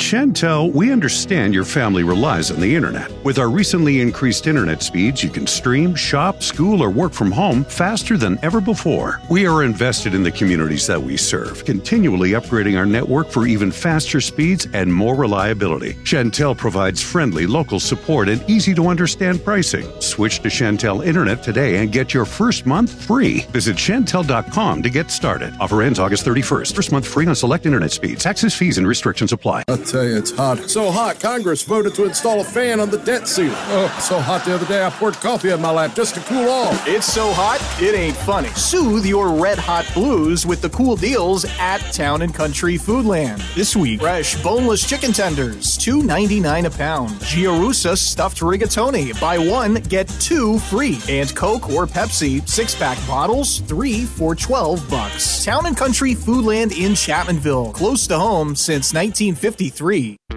Shentel, 0.00 0.72
we 0.72 0.90
understand 0.90 1.54
your 1.54 1.66
family 1.66 2.02
relies 2.02 2.50
on 2.50 2.58
the 2.58 2.74
internet. 2.74 3.12
With 3.22 3.38
our 3.38 3.50
recently 3.50 4.00
increased 4.00 4.46
internet 4.46 4.82
speeds, 4.82 5.22
you 5.22 5.28
can 5.28 5.46
stream, 5.46 5.94
shop, 5.94 6.42
school, 6.42 6.82
or 6.82 6.88
work 6.88 7.12
from 7.12 7.30
home 7.30 7.64
faster 7.64 8.16
than 8.16 8.38
ever 8.42 8.62
before. 8.62 9.20
We 9.30 9.46
are 9.46 9.62
invested 9.62 10.14
in 10.14 10.22
the 10.22 10.30
communities 10.32 10.86
that 10.86 11.00
we 11.00 11.18
serve, 11.18 11.66
continually 11.66 12.30
upgrading 12.30 12.78
our 12.78 12.86
network 12.86 13.28
for 13.28 13.46
even 13.46 13.70
faster 13.70 14.22
speeds 14.22 14.66
and 14.72 14.92
more 14.92 15.14
reliability. 15.14 15.94
Shentel 16.02 16.56
provides 16.56 17.02
friendly 17.02 17.46
local 17.46 17.78
support 17.78 18.30
and 18.30 18.42
easy 18.50 18.74
to 18.74 18.88
understand 18.88 19.44
pricing. 19.44 19.86
Switch 20.00 20.40
to 20.40 20.48
Shentel 20.48 21.06
Internet 21.06 21.42
today 21.42 21.76
and 21.76 21.92
get 21.92 22.14
your 22.14 22.24
first 22.24 22.64
month 22.64 22.90
free. 22.90 23.40
Visit 23.52 23.76
Shentel.com 23.76 24.82
to 24.82 24.90
get 24.90 25.10
started. 25.10 25.54
Offer 25.60 25.82
ends 25.82 25.98
August 25.98 26.24
31st. 26.24 26.74
First 26.74 26.90
month 26.90 27.06
free 27.06 27.26
on 27.26 27.34
select 27.34 27.66
internet 27.66 27.92
speeds. 27.92 28.24
Taxes, 28.24 28.54
fees, 28.54 28.78
and 28.78 28.88
restrictions 28.88 29.32
apply. 29.32 29.64
Tell 29.90 30.04
you, 30.04 30.16
it's 30.16 30.30
hot. 30.30 30.70
So 30.70 30.90
hot, 30.90 31.18
Congress 31.18 31.62
voted 31.62 31.94
to 31.94 32.04
install 32.04 32.40
a 32.40 32.44
fan 32.44 32.78
on 32.78 32.90
the 32.90 32.98
debt 32.98 33.26
ceiling. 33.26 33.52
Oh, 33.54 33.98
so 34.00 34.20
hot 34.20 34.44
the 34.44 34.54
other 34.54 34.66
day 34.66 34.84
I 34.84 34.90
poured 34.90 35.14
coffee 35.14 35.50
on 35.50 35.60
my 35.60 35.72
lap 35.72 35.94
just 35.96 36.14
to 36.14 36.20
cool 36.20 36.48
off. 36.48 36.86
It's 36.86 37.06
so 37.06 37.32
hot, 37.32 37.60
it 37.82 37.94
ain't 37.94 38.16
funny. 38.16 38.50
Soothe 38.50 39.04
your 39.04 39.30
red 39.32 39.58
hot 39.58 39.86
blues 39.92 40.46
with 40.46 40.62
the 40.62 40.70
cool 40.70 40.94
deals 40.94 41.44
at 41.58 41.78
Town 41.92 42.22
and 42.22 42.32
Country 42.32 42.76
Foodland. 42.76 43.42
This 43.54 43.74
week, 43.74 44.00
fresh 44.00 44.40
boneless 44.42 44.88
chicken 44.88 45.12
tenders, 45.12 45.76
two 45.76 46.02
ninety 46.02 46.38
nine 46.38 46.66
a 46.66 46.70
pound. 46.70 47.10
Giarusa 47.20 47.96
stuffed 47.98 48.38
rigatoni, 48.38 49.18
buy 49.20 49.38
one 49.38 49.74
get 49.74 50.08
two 50.20 50.58
free. 50.60 50.98
And 51.08 51.34
Coke 51.34 51.68
or 51.70 51.86
Pepsi 51.86 52.48
six 52.48 52.74
pack 52.74 52.98
bottles, 53.08 53.60
three 53.60 54.04
for 54.04 54.36
twelve 54.36 54.88
bucks. 54.88 55.44
Town 55.44 55.66
and 55.66 55.76
Country 55.76 56.14
Foodland 56.14 56.78
in 56.78 56.92
Chapmanville, 56.92 57.74
close 57.74 58.06
to 58.06 58.18
home 58.18 58.54
since 58.54 58.94
1953. 58.94 59.79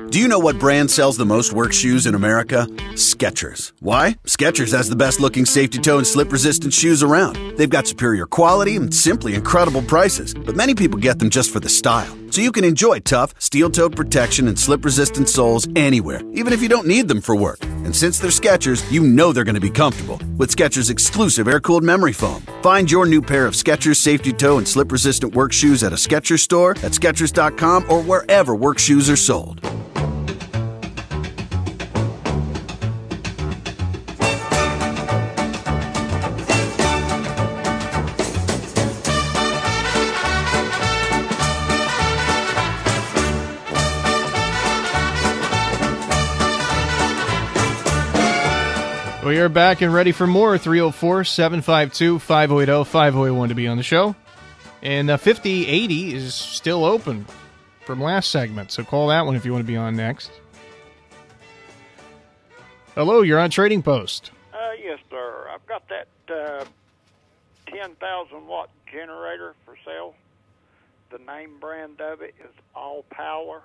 Do 0.09 0.19
you 0.19 0.27
know 0.27 0.39
what 0.39 0.59
brand 0.59 0.89
sells 0.91 1.17
the 1.17 1.25
most 1.25 1.53
work 1.53 1.73
shoes 1.73 2.05
in 2.05 2.15
America? 2.15 2.65
Skechers. 2.93 3.73
Why? 3.79 4.15
Skechers 4.25 4.71
has 4.71 4.87
the 4.87 4.95
best 4.95 5.19
looking 5.19 5.45
safety 5.45 5.79
toe 5.79 5.97
and 5.97 6.07
slip 6.07 6.31
resistant 6.31 6.71
shoes 6.71 7.03
around. 7.03 7.35
They've 7.57 7.69
got 7.69 7.87
superior 7.87 8.25
quality 8.25 8.75
and 8.75 8.93
simply 8.93 9.33
incredible 9.33 9.81
prices, 9.81 10.33
but 10.33 10.55
many 10.55 10.75
people 10.75 10.99
get 10.99 11.19
them 11.19 11.29
just 11.29 11.51
for 11.51 11.59
the 11.59 11.67
style. 11.67 12.15
So 12.29 12.41
you 12.41 12.51
can 12.51 12.63
enjoy 12.63 12.99
tough, 12.99 13.33
steel 13.39 13.69
toed 13.69 13.95
protection 13.95 14.47
and 14.47 14.57
slip 14.57 14.85
resistant 14.85 15.27
soles 15.27 15.67
anywhere, 15.75 16.21
even 16.33 16.53
if 16.53 16.61
you 16.61 16.69
don't 16.69 16.87
need 16.87 17.07
them 17.07 17.19
for 17.19 17.35
work. 17.35 17.63
And 17.83 17.95
since 17.95 18.19
they're 18.19 18.31
Skechers, 18.31 18.89
you 18.91 19.03
know 19.03 19.33
they're 19.33 19.43
going 19.43 19.55
to 19.55 19.61
be 19.61 19.69
comfortable 19.69 20.19
with 20.37 20.55
Skechers 20.55 20.89
exclusive 20.89 21.47
air 21.47 21.59
cooled 21.59 21.83
memory 21.83 22.13
foam. 22.13 22.43
Find 22.63 22.89
your 22.89 23.05
new 23.05 23.21
pair 23.21 23.45
of 23.45 23.55
Skechers 23.55 23.97
safety 23.97 24.31
toe 24.31 24.57
and 24.57 24.65
slip 24.65 24.93
resistant 24.93 25.35
work 25.35 25.51
shoes 25.51 25.83
at 25.83 25.91
a 25.91 25.97
Skechers 25.97 26.39
store, 26.39 26.71
at 26.71 26.93
Skechers.com, 26.93 27.83
or 27.89 28.01
wherever 28.01 28.55
work 28.55 28.79
shoes 28.79 29.09
are 29.09 29.17
sold. 29.17 29.62
Are 49.43 49.49
back 49.49 49.81
and 49.81 49.93
ready 49.93 50.11
for 50.11 50.25
more. 50.25 50.57
304 50.57 51.25
752 51.25 52.19
5080 52.19 52.89
5081 52.89 53.49
to 53.49 53.55
be 53.55 53.67
on 53.67 53.77
the 53.77 53.83
show. 53.83 54.15
And 54.81 55.09
uh, 55.09 55.17
5080 55.17 56.13
is 56.13 56.33
still 56.33 56.85
open 56.85 57.25
from 57.85 58.01
last 58.01 58.31
segment, 58.31 58.71
so 58.71 58.83
call 58.83 59.09
that 59.09 59.25
one 59.25 59.35
if 59.35 59.45
you 59.45 59.51
want 59.51 59.63
to 59.63 59.67
be 59.67 59.75
on 59.75 59.95
next. 59.95 60.31
Hello, 62.95 63.21
you're 63.21 63.39
on 63.39 63.49
Trading 63.49 63.81
Post. 63.81 64.31
Uh, 64.53 64.57
yes, 64.81 64.99
sir. 65.09 65.47
I've 65.53 65.65
got 65.65 65.83
that 65.89 66.07
uh, 66.33 66.65
10,000 67.67 68.47
watt 68.47 68.69
generator 68.91 69.55
for 69.65 69.75
sale. 69.85 70.15
The 71.09 71.17
name 71.19 71.59
brand 71.59 71.99
of 72.01 72.21
it 72.21 72.35
is 72.39 72.51
All 72.75 73.03
Power. 73.09 73.61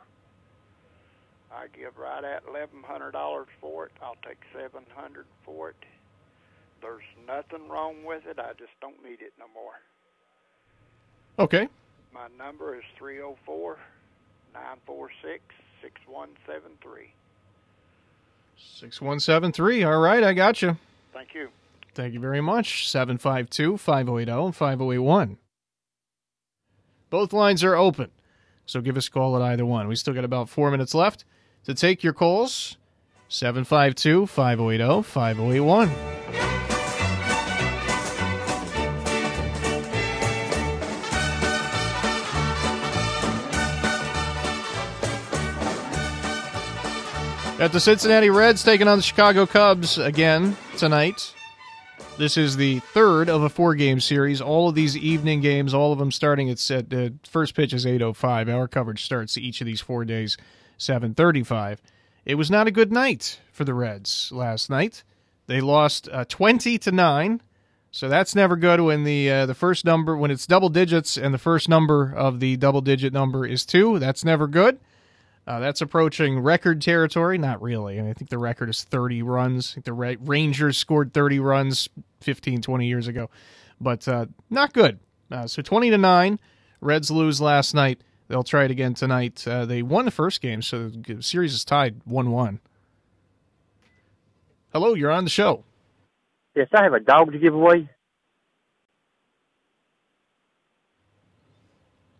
I 1.52 1.66
give 1.76 1.96
right 1.96 2.24
at 2.24 2.42
eleven 2.48 2.82
hundred 2.84 3.12
dollars 3.12 3.48
for 3.60 3.86
it. 3.86 3.92
I'll 4.02 4.16
take 4.26 4.38
seven 4.52 4.84
hundred 4.94 5.26
for 5.44 5.70
it. 5.70 5.76
There's 6.80 7.02
nothing 7.26 7.68
wrong 7.68 8.04
with 8.04 8.26
it. 8.26 8.38
I 8.38 8.52
just 8.58 8.72
don't 8.80 9.02
need 9.02 9.20
it 9.20 9.32
no 9.38 9.46
more. 9.54 9.72
Okay. 11.38 11.68
My 12.12 12.28
number 12.38 12.76
is 12.76 12.84
three 12.98 13.16
zero 13.16 13.36
four 13.46 13.78
nine 14.54 14.78
four 14.86 15.08
six 15.22 15.42
six 15.82 15.94
one 16.06 16.30
seven 16.46 16.72
three. 16.82 17.12
6173. 18.58 19.80
6173. 19.80 19.84
All 19.84 20.00
right, 20.00 20.24
I 20.24 20.32
got 20.32 20.62
you. 20.62 20.76
Thank 21.12 21.34
you. 21.34 21.48
Thank 21.94 22.12
you 22.14 22.20
very 22.20 22.40
much. 22.40 22.88
752 22.88 23.76
5080 23.76 24.52
5081. 24.52 25.38
Both 27.10 27.32
lines 27.32 27.64
are 27.64 27.74
open, 27.74 28.10
so 28.66 28.80
give 28.80 28.96
us 28.96 29.08
a 29.08 29.10
call 29.10 29.36
at 29.36 29.42
either 29.42 29.64
one. 29.64 29.88
We 29.88 29.96
still 29.96 30.12
got 30.14 30.24
about 30.24 30.48
four 30.48 30.70
minutes 30.70 30.94
left 30.94 31.24
to 31.64 31.74
take 31.74 32.02
your 32.02 32.12
calls. 32.12 32.76
752 33.28 34.26
5080 34.26 35.02
5081. 35.02 35.90
At 47.60 47.72
the 47.72 47.80
Cincinnati 47.80 48.30
Reds 48.30 48.62
taking 48.62 48.86
on 48.86 48.98
the 48.98 49.02
Chicago 49.02 49.44
Cubs 49.44 49.98
again 49.98 50.56
tonight. 50.76 51.34
This 52.16 52.36
is 52.36 52.56
the 52.56 52.78
third 52.78 53.28
of 53.28 53.42
a 53.42 53.48
four-game 53.48 54.00
series. 54.00 54.40
All 54.40 54.68
of 54.68 54.76
these 54.76 54.96
evening 54.96 55.40
games, 55.40 55.74
all 55.74 55.92
of 55.92 55.98
them 55.98 56.12
starting 56.12 56.48
at. 56.50 56.70
Uh, 56.70 57.10
first 57.24 57.54
pitch 57.54 57.72
is 57.72 57.84
8:05. 57.84 58.48
Our 58.48 58.68
coverage 58.68 59.04
starts 59.04 59.36
each 59.36 59.60
of 59.60 59.66
these 59.66 59.80
four 59.80 60.04
days 60.04 60.36
7:35. 60.78 61.78
It 62.24 62.36
was 62.36 62.50
not 62.50 62.66
a 62.66 62.70
good 62.70 62.92
night 62.92 63.40
for 63.52 63.64
the 63.64 63.74
Reds 63.74 64.30
last 64.32 64.70
night. 64.70 65.02
They 65.46 65.60
lost 65.60 66.08
uh, 66.12 66.24
20 66.26 66.78
to 66.78 66.92
nine. 66.92 67.40
So 67.90 68.08
that's 68.08 68.34
never 68.34 68.56
good 68.56 68.80
when 68.82 69.04
the 69.04 69.30
uh, 69.30 69.46
the 69.46 69.54
first 69.54 69.84
number 69.84 70.16
when 70.16 70.30
it's 70.30 70.46
double 70.46 70.68
digits 70.68 71.16
and 71.16 71.32
the 71.32 71.38
first 71.38 71.68
number 71.68 72.12
of 72.14 72.38
the 72.38 72.56
double 72.56 72.82
digit 72.82 73.12
number 73.12 73.46
is 73.46 73.64
two. 73.64 73.98
That's 73.98 74.24
never 74.24 74.46
good. 74.46 74.78
Uh, 75.46 75.60
that's 75.60 75.80
approaching 75.80 76.38
record 76.40 76.82
territory. 76.82 77.38
Not 77.38 77.62
really. 77.62 77.98
I 77.98 78.12
think 78.12 78.28
the 78.28 78.36
record 78.36 78.68
is 78.68 78.84
30 78.84 79.22
runs. 79.22 79.74
I 79.78 79.80
the 79.80 79.94
Rangers 79.94 80.76
scored 80.76 81.14
30 81.14 81.38
runs 81.38 81.88
15, 82.20 82.60
20 82.60 82.86
years 82.86 83.08
ago, 83.08 83.30
but 83.80 84.06
uh, 84.06 84.26
not 84.50 84.74
good. 84.74 84.98
Uh, 85.30 85.46
so 85.46 85.62
20 85.62 85.88
to 85.90 85.98
nine. 85.98 86.38
Reds 86.82 87.10
lose 87.10 87.40
last 87.40 87.74
night. 87.74 88.02
They'll 88.28 88.44
try 88.44 88.64
it 88.64 88.70
again 88.70 88.94
tonight. 88.94 89.46
Uh, 89.48 89.64
they 89.64 89.82
won 89.82 90.04
the 90.04 90.10
first 90.10 90.40
game, 90.40 90.60
so 90.62 90.88
the 90.90 91.22
series 91.22 91.54
is 91.54 91.64
tied 91.64 92.00
1 92.04 92.30
1. 92.30 92.60
Hello, 94.72 94.92
you're 94.94 95.10
on 95.10 95.24
the 95.24 95.30
show. 95.30 95.64
Yes, 96.54 96.68
I 96.74 96.82
have 96.82 96.92
a 96.92 97.00
dog 97.00 97.32
to 97.32 97.38
give 97.38 97.54
away. 97.54 97.88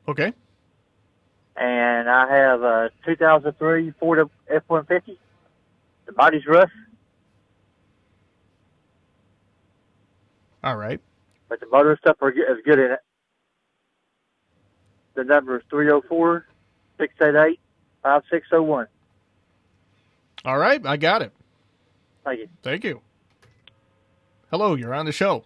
Okay. 0.09 0.33
And 1.57 2.09
I 2.09 2.35
have 2.35 2.63
a 2.63 2.91
2003 3.05 3.93
Ford 4.01 4.31
F-150. 4.49 5.19
The 6.07 6.13
body's 6.13 6.47
rough, 6.47 6.71
All 10.65 10.77
right. 10.77 11.01
but 11.51 11.61
the 11.61 11.67
motor 11.67 11.91
and 11.91 11.99
stuff 11.99 12.17
are 12.23 12.33
good, 12.33 12.51
is 12.51 12.59
good 12.65 12.79
in 12.79 12.93
it. 12.93 13.01
The 15.19 15.25
number 15.25 15.57
is 15.57 15.65
304 15.69 16.47
688 16.97 17.59
5601. 18.05 18.87
All 20.45 20.57
right, 20.57 20.87
I 20.87 20.97
got 20.97 21.23
it. 21.23 21.33
Thank 22.25 22.39
you. 22.39 22.49
Thank 22.63 22.85
you. 22.85 23.01
Hello, 24.53 24.77
you're 24.77 24.95
on 24.95 25.07
the 25.07 25.13
show. 25.13 25.43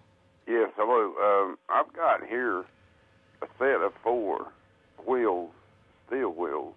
Yes, 0.46 0.68
hello. 0.76 1.14
Um, 1.16 1.56
I've 1.70 1.90
got 1.94 2.22
here 2.28 2.66
a 3.40 3.46
set 3.58 3.80
of 3.80 3.94
four 4.02 4.52
wheels, 5.06 5.50
steel 6.06 6.34
wheels, 6.34 6.74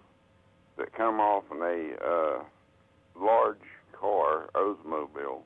that 0.77 0.93
come 0.93 1.19
off 1.19 1.43
in 1.51 1.57
a 1.57 2.01
uh, 2.01 2.43
large 3.19 3.57
car, 3.91 4.49
Oldsmobile, 4.55 5.41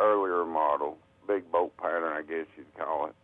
earlier 0.00 0.44
model, 0.44 0.98
big 1.28 1.48
bolt 1.52 1.76
pattern, 1.76 2.12
I 2.12 2.22
guess 2.22 2.46
you'd 2.56 2.74
call 2.76 3.06
it. 3.06 3.14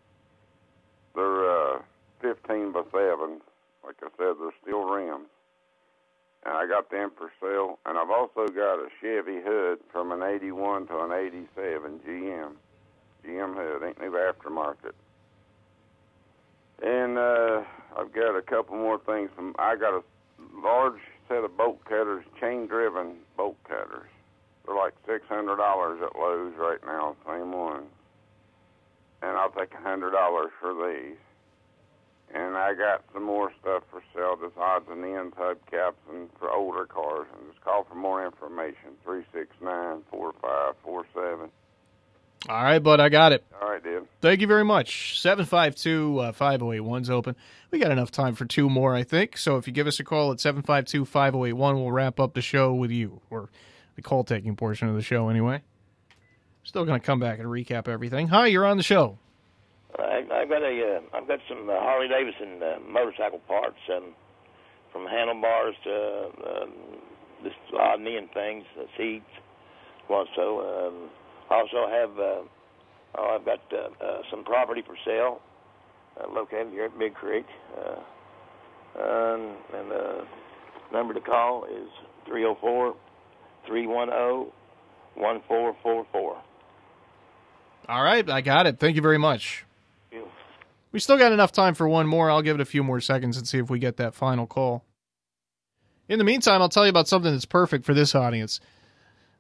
They're 1.16 1.50
uh, 1.50 1.78
15 2.20 2.72
by 2.72 2.82
7. 2.92 3.40
Like 3.84 3.96
I 4.02 4.08
said, 4.16 4.34
they're 4.40 4.52
steel 4.62 4.84
rims. 4.84 5.28
And 6.44 6.54
I 6.54 6.66
got 6.66 6.90
them 6.90 7.10
for 7.16 7.30
sale. 7.40 7.78
And 7.86 7.98
I've 7.98 8.10
also 8.10 8.46
got 8.46 8.78
a 8.78 8.88
Chevy 9.00 9.40
hood 9.44 9.78
from 9.92 10.12
an 10.12 10.22
81 10.22 10.86
to 10.88 10.98
an 11.00 11.12
87 11.12 12.00
GM. 12.06 12.52
GM 13.26 13.54
hood, 13.54 13.86
ain't 13.86 14.00
new 14.00 14.12
aftermarket. 14.12 14.94
And 16.82 17.18
uh, 17.18 17.64
I've 17.96 18.12
got 18.12 18.36
a 18.36 18.42
couple 18.42 18.76
more 18.76 19.00
things. 19.00 19.30
From 19.34 19.54
I 19.58 19.74
got 19.76 19.94
a 19.94 20.02
large 20.54 21.00
set 21.28 21.44
of 21.44 21.56
bolt 21.56 21.84
cutters, 21.84 22.24
chain-driven 22.40 23.16
bolt 23.36 23.56
cutters. 23.68 24.08
They're 24.64 24.76
like 24.76 24.94
six 25.06 25.26
hundred 25.28 25.56
dollars 25.56 26.00
at 26.02 26.16
Lowe's 26.16 26.54
right 26.56 26.78
now, 26.86 27.16
same 27.26 27.52
ones. 27.52 27.86
And 29.22 29.32
I'll 29.36 29.50
take 29.50 29.74
a 29.74 29.82
hundred 29.82 30.12
dollars 30.12 30.50
for 30.60 30.72
these. 30.72 31.16
And 32.34 32.56
I 32.56 32.74
got 32.74 33.04
some 33.14 33.24
more 33.24 33.52
stuff 33.60 33.84
for 33.90 34.02
sale, 34.14 34.36
just 34.40 34.56
odds 34.58 34.84
and 34.90 35.04
ends 35.04 35.34
hubcaps 35.36 35.94
and 36.10 36.28
for 36.38 36.50
older 36.50 36.84
cars. 36.84 37.26
And 37.32 37.50
just 37.50 37.64
call 37.64 37.84
for 37.84 37.94
more 37.94 38.24
information. 38.24 38.96
Three 39.04 39.24
six 39.32 39.48
nine 39.62 40.02
four 40.10 40.34
five 40.42 40.74
four 40.84 41.06
seven. 41.14 41.50
All 42.48 42.62
right, 42.62 42.78
bud, 42.78 43.00
I 43.00 43.08
got 43.08 43.32
it. 43.32 43.44
All 43.60 43.68
right, 43.68 43.82
dude. 43.82 44.06
Thank 44.20 44.40
you 44.40 44.46
very 44.46 44.64
much. 44.64 45.20
752 45.20 46.18
uh, 46.20 46.32
5081's 46.32 47.10
open. 47.10 47.34
We 47.72 47.80
got 47.80 47.90
enough 47.90 48.12
time 48.12 48.36
for 48.36 48.44
two 48.44 48.70
more, 48.70 48.94
I 48.94 49.02
think. 49.02 49.36
So 49.36 49.56
if 49.56 49.66
you 49.66 49.72
give 49.72 49.88
us 49.88 49.98
a 49.98 50.04
call 50.04 50.30
at 50.30 50.38
752 50.38 51.04
5081, 51.04 51.76
we'll 51.76 51.90
wrap 51.90 52.20
up 52.20 52.34
the 52.34 52.42
show 52.42 52.72
with 52.72 52.92
you, 52.92 53.20
or 53.28 53.50
the 53.96 54.02
call 54.02 54.22
taking 54.22 54.54
portion 54.54 54.88
of 54.88 54.94
the 54.94 55.02
show 55.02 55.28
anyway. 55.28 55.62
Still 56.62 56.84
going 56.84 57.00
to 57.00 57.04
come 57.04 57.18
back 57.18 57.40
and 57.40 57.48
recap 57.48 57.88
everything. 57.88 58.28
Hi, 58.28 58.46
you're 58.46 58.66
on 58.66 58.76
the 58.76 58.82
show. 58.84 59.18
I, 60.04 60.42
I've 60.42 60.48
got 60.48 60.62
a, 60.62 60.98
uh, 60.98 61.16
I've 61.16 61.28
got 61.28 61.40
some 61.48 61.68
uh, 61.68 61.74
Harley 61.74 62.08
Davidson 62.08 62.62
uh, 62.62 62.78
motorcycle 62.88 63.40
parts, 63.40 63.78
um, 63.94 64.14
from 64.92 65.06
handlebars 65.06 65.74
to 65.84 66.24
um, 66.46 66.72
this 67.44 67.52
odd 67.78 68.00
things, 68.34 68.64
uh, 68.78 68.84
seats, 68.96 69.30
also. 70.08 70.88
Um, 70.88 71.10
also 71.50 71.88
have, 71.88 72.10
uh, 72.18 72.42
oh, 73.16 73.36
I've 73.38 73.44
got 73.44 73.60
uh, 73.72 74.04
uh, 74.04 74.22
some 74.30 74.44
property 74.44 74.82
for 74.86 74.96
sale, 75.04 75.40
uh, 76.20 76.30
located 76.32 76.72
here 76.72 76.84
at 76.84 76.98
Big 76.98 77.14
Creek, 77.14 77.46
uh, 77.76 79.00
um, 79.00 79.56
and 79.74 79.90
the 79.90 80.24
number 80.92 81.14
to 81.14 81.20
call 81.20 81.64
is 81.64 81.88
three 82.26 82.42
zero 82.42 82.56
four 82.60 82.96
three 83.66 83.86
one 83.86 84.08
zero 84.08 84.52
one 85.14 85.40
four 85.46 85.76
four 85.82 86.06
four. 86.12 86.42
All 87.88 88.02
right, 88.02 88.28
I 88.28 88.40
got 88.40 88.66
it. 88.66 88.78
Thank 88.78 88.96
you 88.96 89.02
very 89.02 89.18
much. 89.18 89.64
We 90.90 91.00
still 91.00 91.18
got 91.18 91.32
enough 91.32 91.52
time 91.52 91.74
for 91.74 91.88
one 91.88 92.06
more. 92.06 92.30
I'll 92.30 92.42
give 92.42 92.56
it 92.56 92.62
a 92.62 92.66
few 92.66 92.82
more 92.82 93.00
seconds 93.00 93.36
and 93.36 93.46
see 93.46 93.58
if 93.58 93.68
we 93.68 93.78
get 93.78 93.96
that 93.98 94.14
final 94.14 94.46
call. 94.46 94.84
In 96.08 96.18
the 96.18 96.24
meantime, 96.24 96.62
I'll 96.62 96.70
tell 96.70 96.86
you 96.86 96.90
about 96.90 97.08
something 97.08 97.30
that's 97.30 97.44
perfect 97.44 97.84
for 97.84 97.92
this 97.92 98.14
audience. 98.14 98.60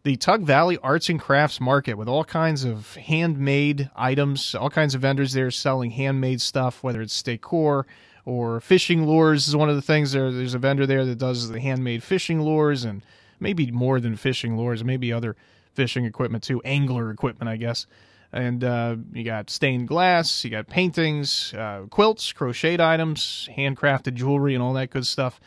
The 0.02 0.16
Tug 0.16 0.42
Valley 0.42 0.78
Arts 0.82 1.08
and 1.08 1.18
Crafts 1.18 1.60
Market 1.60 1.94
with 1.94 2.08
all 2.08 2.24
kinds 2.24 2.64
of 2.64 2.94
handmade 2.96 3.90
items, 3.96 4.54
all 4.54 4.70
kinds 4.70 4.94
of 4.94 5.00
vendors 5.00 5.32
there 5.32 5.50
selling 5.50 5.90
handmade 5.90 6.40
stuff, 6.40 6.82
whether 6.82 7.00
it's 7.00 7.22
decor 7.22 7.86
or 8.24 8.60
fishing 8.60 9.06
lures 9.06 9.48
is 9.48 9.56
one 9.56 9.70
of 9.70 9.76
the 9.76 9.82
things 9.82 10.12
there. 10.12 10.30
There's 10.30 10.54
a 10.54 10.58
vendor 10.58 10.86
there 10.86 11.04
that 11.06 11.18
does 11.18 11.48
the 11.48 11.60
handmade 11.60 12.02
fishing 12.02 12.42
lures 12.42 12.84
and 12.84 13.02
maybe 13.40 13.70
more 13.70 14.00
than 14.00 14.16
fishing 14.16 14.56
lures, 14.56 14.84
maybe 14.84 15.12
other 15.12 15.34
fishing 15.72 16.04
equipment 16.04 16.44
too, 16.44 16.60
angler 16.62 17.10
equipment, 17.10 17.48
I 17.48 17.56
guess. 17.56 17.86
And 18.32 18.62
uh, 18.62 18.96
you 19.12 19.24
got 19.24 19.48
stained 19.48 19.88
glass, 19.88 20.44
you 20.44 20.50
got 20.50 20.66
paintings, 20.68 21.54
uh, 21.54 21.86
quilts, 21.90 22.32
crocheted 22.32 22.80
items, 22.80 23.48
handcrafted 23.56 24.14
jewelry, 24.14 24.54
and 24.54 24.62
all 24.62 24.74
that 24.74 24.90
good 24.90 25.06
stuff. 25.06 25.40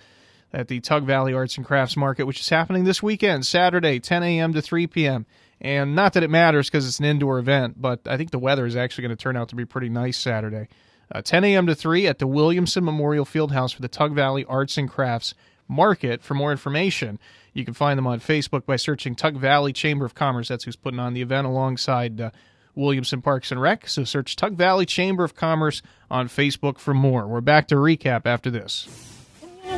at 0.52 0.68
the 0.68 0.80
Tug 0.80 1.06
Valley 1.06 1.34
Arts 1.34 1.58
and 1.58 1.66
Crafts 1.66 1.96
Market, 1.96 2.26
which 2.26 2.40
is 2.40 2.50
happening 2.50 2.84
this 2.84 3.02
weekend, 3.04 3.46
Saturday, 3.46 4.00
10 4.00 4.24
a.m. 4.24 4.54
to 4.54 4.62
3 4.62 4.88
p.m. 4.88 5.26
And 5.62 5.96
not 5.96 6.14
that 6.14 6.24
it 6.24 6.30
matters 6.32 6.70
because 6.70 6.88
it's 6.88 7.00
an 7.00 7.06
indoor 7.06 7.38
event, 7.38 7.80
but 7.80 8.02
I 8.08 8.18
think 8.18 8.32
the 8.32 8.40
weather 8.40 8.66
is 8.66 8.76
actually 8.76 9.04
going 9.04 9.16
to 9.16 9.24
turn 9.24 9.38
out 9.38 9.50
to 9.50 9.56
be 9.56 9.64
pretty 9.64 9.90
nice 9.90 10.18
Saturday. 10.18 10.68
Uh, 11.14 11.22
10 11.22 11.44
a.m. 11.44 11.68
to 11.68 11.76
3 11.76 12.08
at 12.08 12.20
the 12.20 12.26
Williamson 12.28 12.84
Memorial 12.84 13.26
Fieldhouse 13.26 13.74
for 13.74 13.82
the 13.82 13.88
Tug 13.88 14.16
Valley 14.16 14.44
Arts 14.46 14.78
and 14.78 14.90
Crafts 14.90 15.36
Market. 15.68 16.24
For 16.24 16.34
more 16.34 16.52
information, 16.52 17.20
you 17.54 17.64
can 17.64 17.74
find 17.74 17.98
them 17.98 18.08
on 18.08 18.20
Facebook 18.20 18.66
by 18.66 18.76
searching 18.76 19.14
Tug 19.14 19.38
Valley 19.38 19.72
Chamber 19.72 20.06
of 20.06 20.16
Commerce. 20.16 20.48
That's 20.48 20.64
who's 20.64 20.76
putting 20.76 21.00
on 21.00 21.14
the 21.14 21.22
event 21.22 21.46
alongside 21.46 22.20
uh, 22.20 22.32
Williamson 22.76 23.22
Parks 23.22 23.52
and 23.52 23.62
Rec. 23.62 23.88
So 23.88 24.04
search 24.04 24.36
Tug 24.36 24.56
Valley 24.56 24.86
Chamber 24.86 25.24
of 25.24 25.36
Commerce 25.36 25.82
on 26.10 26.28
Facebook 26.28 26.78
for 26.78 26.94
more. 26.94 27.28
We're 27.28 27.42
back 27.42 27.68
to 27.70 27.76
recap 27.76 28.26
after 28.26 28.50
this. 28.50 28.88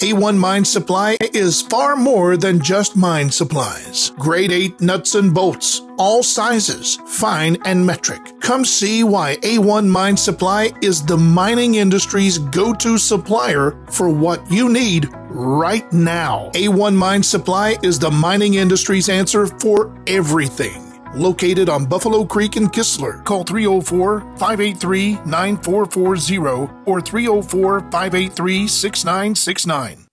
A1 0.00 0.38
Mine 0.38 0.64
Supply 0.64 1.18
is 1.34 1.60
far 1.60 1.94
more 1.94 2.38
than 2.38 2.58
just 2.58 2.96
mine 2.96 3.30
supplies. 3.30 4.12
Grade 4.18 4.50
8 4.50 4.80
nuts 4.80 5.14
and 5.14 5.34
bolts, 5.34 5.82
all 5.98 6.22
sizes, 6.22 6.96
fine 7.06 7.58
and 7.66 7.84
metric. 7.84 8.22
Come 8.40 8.64
see 8.64 9.04
why 9.04 9.36
A1 9.42 9.86
Mine 9.86 10.16
Supply 10.16 10.72
is 10.80 11.04
the 11.04 11.18
mining 11.18 11.74
industry's 11.74 12.38
go 12.38 12.72
to 12.72 12.96
supplier 12.96 13.76
for 13.90 14.08
what 14.08 14.40
you 14.50 14.72
need 14.72 15.10
right 15.28 15.92
now. 15.92 16.50
A1 16.54 16.94
Mine 16.94 17.22
Supply 17.22 17.76
is 17.82 17.98
the 17.98 18.10
mining 18.10 18.54
industry's 18.54 19.10
answer 19.10 19.46
for 19.46 20.02
everything 20.06 20.89
located 21.14 21.68
on 21.68 21.86
Buffalo 21.86 22.24
Creek 22.24 22.56
in 22.56 22.68
Kistler. 22.68 23.24
Call 23.24 23.44
304 23.44 24.20
583 24.36 25.20
9440 25.24 26.38
or 26.86 27.00
304 27.00 27.80
583 27.90 28.66
6969. 28.68 30.09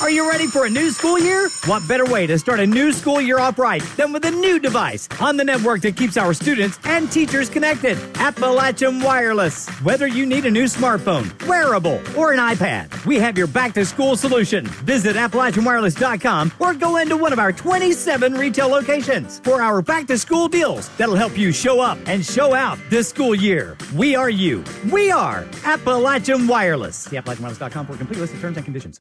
Are 0.00 0.08
you 0.10 0.26
ready 0.26 0.46
for 0.46 0.64
a 0.64 0.70
new 0.70 0.90
school 0.92 1.18
year? 1.18 1.50
What 1.66 1.86
better 1.86 2.06
way 2.06 2.26
to 2.26 2.38
start 2.38 2.58
a 2.58 2.66
new 2.66 2.90
school 2.90 3.20
year 3.20 3.38
off 3.38 3.58
right 3.58 3.82
than 3.98 4.14
with 4.14 4.24
a 4.24 4.30
new 4.30 4.58
device 4.58 5.06
on 5.20 5.36
the 5.36 5.44
network 5.44 5.82
that 5.82 5.94
keeps 5.94 6.16
our 6.16 6.32
students 6.32 6.78
and 6.84 7.12
teachers 7.12 7.50
connected? 7.50 7.98
Appalachian 8.14 9.02
Wireless. 9.02 9.68
Whether 9.80 10.06
you 10.06 10.24
need 10.24 10.46
a 10.46 10.50
new 10.50 10.64
smartphone, 10.64 11.30
wearable, 11.46 12.00
or 12.16 12.32
an 12.32 12.38
iPad, 12.38 13.04
we 13.04 13.16
have 13.16 13.36
your 13.36 13.46
back 13.46 13.74
to 13.74 13.84
school 13.84 14.16
solution. 14.16 14.64
Visit 14.86 15.16
AppalachianWireless.com 15.16 16.52
or 16.58 16.72
go 16.72 16.96
into 16.96 17.18
one 17.18 17.34
of 17.34 17.38
our 17.38 17.52
27 17.52 18.32
retail 18.34 18.68
locations 18.68 19.40
for 19.40 19.60
our 19.60 19.82
back 19.82 20.06
to 20.06 20.16
school 20.16 20.48
deals 20.48 20.88
that'll 20.96 21.14
help 21.14 21.36
you 21.36 21.52
show 21.52 21.78
up 21.78 21.98
and 22.06 22.24
show 22.24 22.54
out 22.54 22.78
this 22.88 23.10
school 23.10 23.34
year. 23.34 23.76
We 23.94 24.14
are 24.16 24.30
you. 24.30 24.64
We 24.90 25.10
are 25.10 25.46
Appalachian 25.64 26.46
Wireless. 26.46 26.96
See 26.96 27.16
AppalachianWireless.com 27.16 27.86
for 27.86 27.92
a 27.92 27.98
complete 27.98 28.18
list 28.18 28.32
of 28.32 28.40
terms 28.40 28.56
and 28.56 28.64
conditions. 28.64 28.98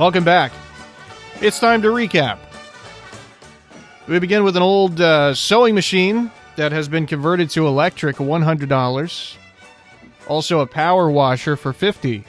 Welcome 0.00 0.24
back. 0.24 0.50
It's 1.42 1.60
time 1.60 1.82
to 1.82 1.88
recap. 1.88 2.38
We 4.08 4.18
begin 4.18 4.44
with 4.44 4.56
an 4.56 4.62
old 4.62 4.98
uh, 4.98 5.34
sewing 5.34 5.74
machine 5.74 6.30
that 6.56 6.72
has 6.72 6.88
been 6.88 7.06
converted 7.06 7.50
to 7.50 7.66
electric, 7.66 8.16
$100. 8.16 9.36
Also, 10.26 10.60
a 10.60 10.66
power 10.66 11.10
washer 11.10 11.54
for 11.54 11.74
50 11.74 12.24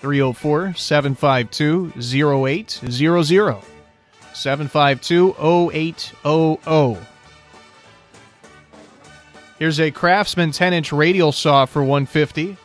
304 0.00 0.74
752 0.74 1.92
0800. 1.96 3.62
752 4.34 5.34
0800. 5.72 7.06
Here's 9.58 9.80
a 9.80 9.90
Craftsman 9.90 10.50
10 10.50 10.74
inch 10.74 10.92
radial 10.92 11.32
saw 11.32 11.64
for 11.64 11.80
150 11.80 12.58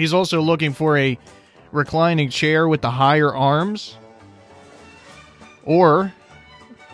He's 0.00 0.14
also 0.14 0.40
looking 0.40 0.72
for 0.72 0.96
a 0.96 1.18
reclining 1.72 2.30
chair 2.30 2.66
with 2.66 2.80
the 2.80 2.90
higher 2.90 3.34
arms, 3.34 3.98
or 5.62 6.14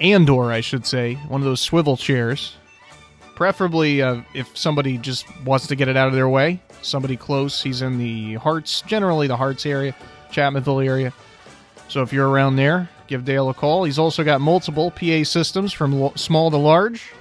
and 0.00 0.28
or 0.28 0.50
I 0.50 0.60
should 0.60 0.84
say, 0.84 1.14
one 1.28 1.40
of 1.40 1.44
those 1.44 1.60
swivel 1.60 1.96
chairs. 1.96 2.56
Preferably, 3.36 4.02
uh, 4.02 4.22
if 4.34 4.56
somebody 4.58 4.98
just 4.98 5.24
wants 5.44 5.68
to 5.68 5.76
get 5.76 5.86
it 5.86 5.96
out 5.96 6.08
of 6.08 6.14
their 6.14 6.28
way, 6.28 6.60
somebody 6.82 7.16
close. 7.16 7.62
He's 7.62 7.80
in 7.80 7.96
the 7.96 8.34
Harts, 8.34 8.82
generally 8.82 9.28
the 9.28 9.36
Harts 9.36 9.66
area, 9.66 9.94
Chapmanville 10.32 10.84
area. 10.84 11.12
So 11.86 12.02
if 12.02 12.12
you're 12.12 12.28
around 12.28 12.56
there, 12.56 12.88
give 13.06 13.24
Dale 13.24 13.48
a 13.50 13.54
call. 13.54 13.84
He's 13.84 14.00
also 14.00 14.24
got 14.24 14.40
multiple 14.40 14.90
PA 14.90 15.22
systems 15.22 15.72
from 15.72 16.10
small 16.16 16.50
to 16.50 16.56
large. 16.56 17.12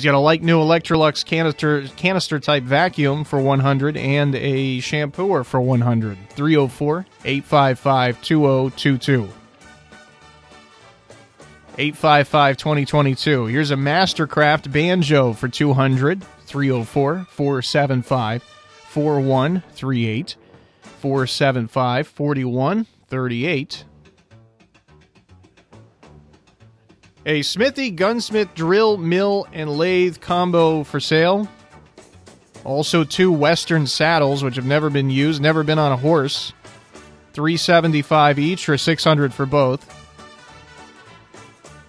He's 0.00 0.06
got 0.06 0.14
a 0.14 0.18
like 0.18 0.40
new 0.40 0.58
Electrolux 0.58 1.26
canister 1.26 1.86
canister 1.88 2.40
type 2.40 2.62
vacuum 2.62 3.22
for 3.22 3.38
100 3.38 3.98
and 3.98 4.34
a 4.34 4.78
shampooer 4.78 5.44
for 5.44 5.60
100. 5.60 6.16
304 6.30 7.06
855 7.22 8.22
2022. 8.22 9.28
855 11.76 12.56
2022. 12.56 13.44
Here's 13.44 13.70
a 13.70 13.74
Mastercraft 13.74 14.72
banjo 14.72 15.34
for 15.34 15.48
200. 15.48 16.24
304 16.46 17.26
475 17.28 18.42
4138. 18.42 20.36
475 20.82 22.08
4138. 22.08 23.84
A 27.26 27.42
Smithy 27.42 27.90
Gunsmith 27.90 28.54
drill, 28.54 28.96
mill, 28.96 29.46
and 29.52 29.70
lathe 29.70 30.20
combo 30.20 30.84
for 30.84 31.00
sale. 31.00 31.48
Also, 32.64 33.04
two 33.04 33.30
Western 33.30 33.86
saddles, 33.86 34.42
which 34.42 34.56
have 34.56 34.66
never 34.66 34.90
been 34.90 35.10
used, 35.10 35.40
never 35.40 35.62
been 35.62 35.78
on 35.78 35.92
a 35.92 35.96
horse. 35.96 36.52
375 37.32 38.38
each 38.38 38.68
or 38.68 38.76
600 38.76 39.32
for 39.32 39.46
both. 39.46 39.96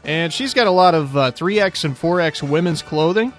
And 0.03 0.33
she's 0.33 0.53
got 0.53 0.67
a 0.67 0.71
lot 0.71 0.95
of 0.95 1.15
uh, 1.15 1.31
3X 1.31 1.85
and 1.85 1.95
4X 1.95 2.47
women's 2.47 2.81
clothing. 2.81 3.33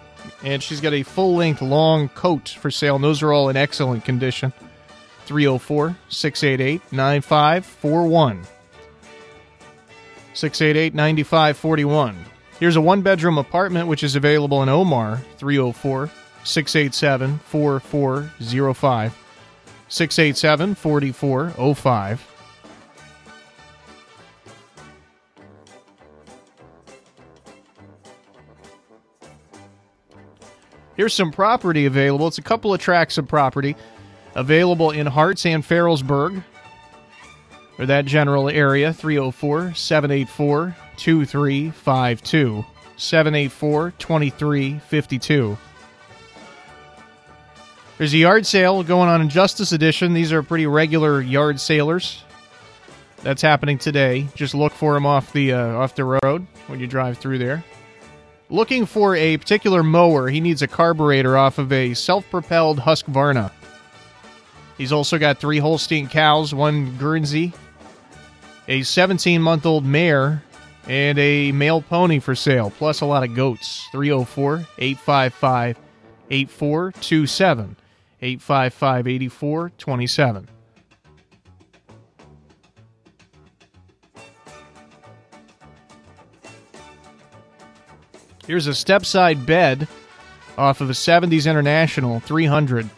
And 0.45 0.63
she's 0.63 0.81
got 0.81 0.93
a 0.93 1.03
full 1.03 1.37
length 1.37 1.63
long 1.63 2.09
coat 2.09 2.49
for 2.49 2.71
sale. 2.71 2.97
And 2.97 3.05
those 3.05 3.23
are 3.23 3.33
all 3.33 3.49
in 3.49 3.57
excellent 3.57 4.05
condition. 4.05 4.53
304 5.27 5.97
688 6.09 6.93
9541. 6.93 8.43
688 10.35 10.95
9541. 10.95 12.17
Here's 12.59 12.77
a 12.77 12.81
one 12.81 13.03
bedroom 13.03 13.39
apartment 13.39 13.89
which 13.89 14.03
is 14.03 14.17
available 14.17 14.63
in 14.63 14.69
Omar 14.69 15.21
304 15.39 16.11
687 16.45 17.39
4405. 17.39 19.19
687 19.89 20.75
4405. 20.75 22.29
Here's 30.95 31.15
some 31.15 31.33
property 31.33 31.87
available. 31.87 32.29
It's 32.29 32.39
a 32.39 32.43
couple 32.43 32.73
of 32.73 32.81
tracts 32.81 33.19
of 33.19 33.27
property 33.27 33.77
available 34.35 34.91
in 34.91 35.07
Harts 35.07 35.45
and 35.47 35.65
Ferrellsburg 35.65 36.45
or 37.79 37.87
that 37.87 38.05
general 38.05 38.49
area 38.49 38.93
304 38.93 39.75
784 39.75 40.77
2352 40.97 42.65
784 42.97 43.91
2352 43.99 45.59
there's 47.99 48.15
a 48.15 48.19
yard 48.19 48.47
sale 48.47 48.83
going 48.83 49.09
on 49.09 49.21
in 49.21 49.29
Justice 49.29 49.73
Addition 49.73 50.13
these 50.13 50.33
are 50.33 50.43
pretty 50.43 50.67
regular 50.67 51.21
yard 51.21 51.61
sailors 51.61 52.23
That's 53.23 53.43
happening 53.43 53.79
today. 53.79 54.27
Just 54.35 54.53
look 54.53 54.73
for 54.73 54.97
him 54.97 55.07
off 55.07 55.33
the 55.33 55.53
uh, 55.53 55.77
off 55.77 55.95
the 55.95 56.05
road 56.05 56.45
when 56.67 56.81
you 56.81 56.89
drive 56.89 57.19
through 57.19 57.39
there. 57.39 57.65
Looking 58.51 58.85
for 58.85 59.15
a 59.15 59.37
particular 59.37 59.85
mower, 59.85 60.29
he 60.29 60.41
needs 60.41 60.61
a 60.61 60.67
carburetor 60.67 61.37
off 61.37 61.59
of 61.59 61.73
a 61.73 61.95
self-propelled 61.95 62.81
Husqvarna. 62.81 63.53
He's 64.79 64.93
also 64.93 65.19
got 65.19 65.39
three 65.39 65.59
Holstein 65.59 66.09
cows, 66.09 66.55
one 66.55 66.97
Guernsey, 66.97 67.53
a 68.69 68.81
17-month-old 68.81 69.85
mare, 69.85 70.43
and 70.89 71.19
a 71.19 71.53
male 71.53 71.83
pony 71.83 72.19
for 72.19 72.35
sale, 72.35 72.71
plus 72.71 73.01
a 73.01 73.07
lot 73.07 73.23
of 73.23 73.35
goats. 73.35 73.87
304 73.93 74.65
855 74.79 75.79
8427. 76.31 77.77
855 78.21 79.07
8427. 79.09 80.49
Here's 88.47 88.67
a 88.67 88.75
step-side 88.75 89.47
bed 89.47 89.87
off 90.59 90.81
of 90.81 90.91
a 90.91 90.95
70s 90.95 91.49
International 91.49 92.21
300. 92.21 92.91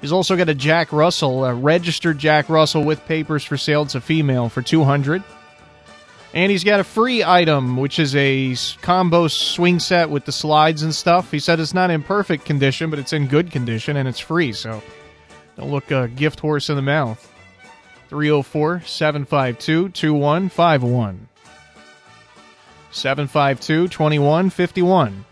He's 0.00 0.12
also 0.12 0.36
got 0.36 0.48
a 0.48 0.54
Jack 0.54 0.92
Russell, 0.92 1.44
a 1.44 1.54
registered 1.54 2.18
Jack 2.18 2.48
Russell 2.48 2.84
with 2.84 3.04
papers 3.06 3.44
for 3.44 3.56
sale. 3.56 3.82
It's 3.82 3.96
a 3.96 4.00
female 4.00 4.48
for 4.48 4.62
200. 4.62 5.22
And 6.34 6.52
he's 6.52 6.62
got 6.62 6.78
a 6.78 6.84
free 6.84 7.24
item, 7.24 7.76
which 7.76 7.98
is 7.98 8.14
a 8.14 8.54
combo 8.82 9.28
swing 9.28 9.78
set 9.78 10.10
with 10.10 10.24
the 10.24 10.32
slides 10.32 10.82
and 10.82 10.94
stuff. 10.94 11.30
He 11.30 11.38
said 11.38 11.58
it's 11.58 11.74
not 11.74 11.90
in 11.90 12.02
perfect 12.02 12.44
condition, 12.44 12.90
but 12.90 12.98
it's 12.98 13.12
in 13.12 13.26
good 13.26 13.50
condition 13.50 13.96
and 13.96 14.06
it's 14.06 14.20
free, 14.20 14.52
so 14.52 14.82
don't 15.56 15.70
look 15.70 15.90
a 15.90 16.08
gift 16.08 16.38
horse 16.40 16.68
in 16.68 16.76
the 16.76 16.82
mouth. 16.82 17.32
304 18.08 18.82
752 18.82 19.88
2151. 19.88 21.28
752 22.90 23.88
2151. 23.88 25.24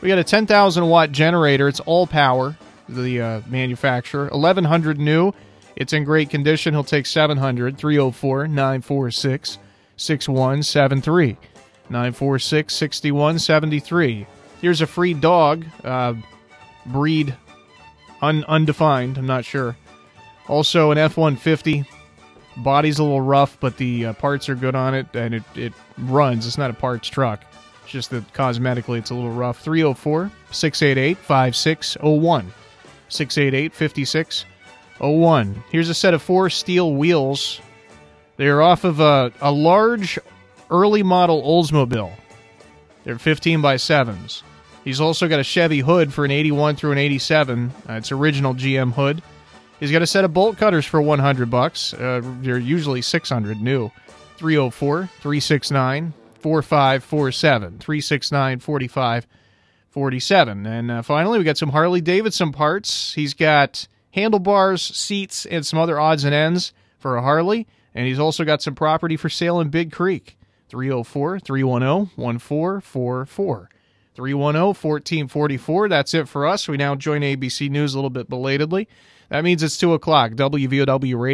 We 0.00 0.08
got 0.08 0.18
a 0.18 0.24
10,000 0.24 0.88
watt 0.88 1.12
generator. 1.12 1.68
It's 1.68 1.80
all 1.80 2.06
power, 2.06 2.56
the 2.88 3.20
uh, 3.20 3.40
manufacturer. 3.48 4.24
1100 4.28 4.98
new. 4.98 5.32
It's 5.76 5.92
in 5.92 6.04
great 6.04 6.30
condition. 6.30 6.74
He'll 6.74 6.84
take 6.84 7.06
700. 7.06 7.76
304 7.78 8.48
946 8.48 9.58
6173. 9.96 11.36
946 11.90 12.74
6173. 12.74 14.26
Here's 14.60 14.80
a 14.80 14.86
free 14.86 15.14
dog. 15.14 15.64
Uh, 15.82 16.14
breed 16.86 17.34
un- 18.22 18.44
undefined. 18.46 19.18
I'm 19.18 19.26
not 19.26 19.44
sure. 19.44 19.76
Also, 20.48 20.90
an 20.90 20.98
F 20.98 21.16
150 21.16 21.84
Body's 22.56 22.98
a 22.98 23.02
little 23.02 23.20
rough, 23.20 23.58
but 23.60 23.76
the 23.76 24.06
uh, 24.06 24.12
parts 24.14 24.48
are 24.48 24.54
good 24.54 24.74
on 24.74 24.94
it, 24.94 25.06
and 25.14 25.34
it, 25.34 25.42
it 25.56 25.72
runs. 25.98 26.46
It's 26.46 26.58
not 26.58 26.70
a 26.70 26.74
parts 26.74 27.08
truck. 27.08 27.42
It's 27.82 27.92
just 27.92 28.10
that 28.10 28.32
cosmetically 28.32 28.98
it's 28.98 29.10
a 29.10 29.14
little 29.14 29.32
rough. 29.32 29.60
304 29.60 30.30
688 30.50 31.18
5601. 31.18 32.52
688 33.08 33.72
5601. 33.72 35.64
Here's 35.70 35.88
a 35.88 35.94
set 35.94 36.14
of 36.14 36.22
four 36.22 36.50
steel 36.50 36.94
wheels. 36.94 37.60
They're 38.36 38.62
off 38.62 38.84
of 38.84 39.00
a, 39.00 39.32
a 39.40 39.52
large 39.52 40.18
early 40.70 41.02
model 41.02 41.42
Oldsmobile. 41.42 42.12
They're 43.04 43.18
15 43.18 43.60
by 43.60 43.76
7s. 43.76 44.42
He's 44.82 45.00
also 45.00 45.28
got 45.28 45.40
a 45.40 45.44
Chevy 45.44 45.80
hood 45.80 46.12
for 46.12 46.24
an 46.24 46.30
81 46.30 46.76
through 46.76 46.92
an 46.92 46.98
87. 46.98 47.72
Uh, 47.88 47.92
it's 47.94 48.12
original 48.12 48.54
GM 48.54 48.92
hood. 48.92 49.22
He's 49.80 49.90
got 49.90 50.02
a 50.02 50.06
set 50.06 50.24
of 50.24 50.32
bolt 50.32 50.56
cutters 50.56 50.86
for 50.86 51.00
100 51.00 51.50
bucks. 51.50 51.94
Uh, 51.94 52.20
they're 52.40 52.58
usually 52.58 53.02
600 53.02 53.60
new. 53.60 53.90
304 54.36 55.08
369 55.20 56.12
4547. 56.40 57.78
369 57.78 58.58
4547. 59.94 60.66
And 60.66 60.90
uh, 60.90 61.02
finally, 61.02 61.38
we 61.38 61.44
got 61.44 61.56
some 61.56 61.70
Harley 61.70 62.00
Davidson 62.00 62.50
parts. 62.50 63.14
He's 63.14 63.32
got 63.32 63.86
handlebars, 64.10 64.82
seats, 64.82 65.46
and 65.46 65.64
some 65.64 65.78
other 65.78 66.00
odds 66.00 66.24
and 66.24 66.34
ends 66.34 66.72
for 66.98 67.16
a 67.16 67.22
Harley. 67.22 67.68
And 67.94 68.08
he's 68.08 68.18
also 68.18 68.44
got 68.44 68.60
some 68.60 68.74
property 68.74 69.16
for 69.16 69.28
sale 69.28 69.60
in 69.60 69.68
Big 69.68 69.92
Creek. 69.92 70.36
304 70.68 71.38
310 71.38 72.10
1444. 72.16 73.70
310 74.16 74.62
1444. 74.66 75.88
That's 75.88 76.12
it 76.12 76.28
for 76.28 76.44
us. 76.44 76.66
We 76.66 76.76
now 76.76 76.96
join 76.96 77.20
ABC 77.20 77.70
News 77.70 77.94
a 77.94 77.96
little 77.96 78.10
bit 78.10 78.28
belatedly. 78.28 78.88
That 79.28 79.44
means 79.44 79.62
it's 79.62 79.78
2 79.78 79.92
o'clock. 79.92 80.32
WVOW 80.32 81.20
Radio. 81.20 81.32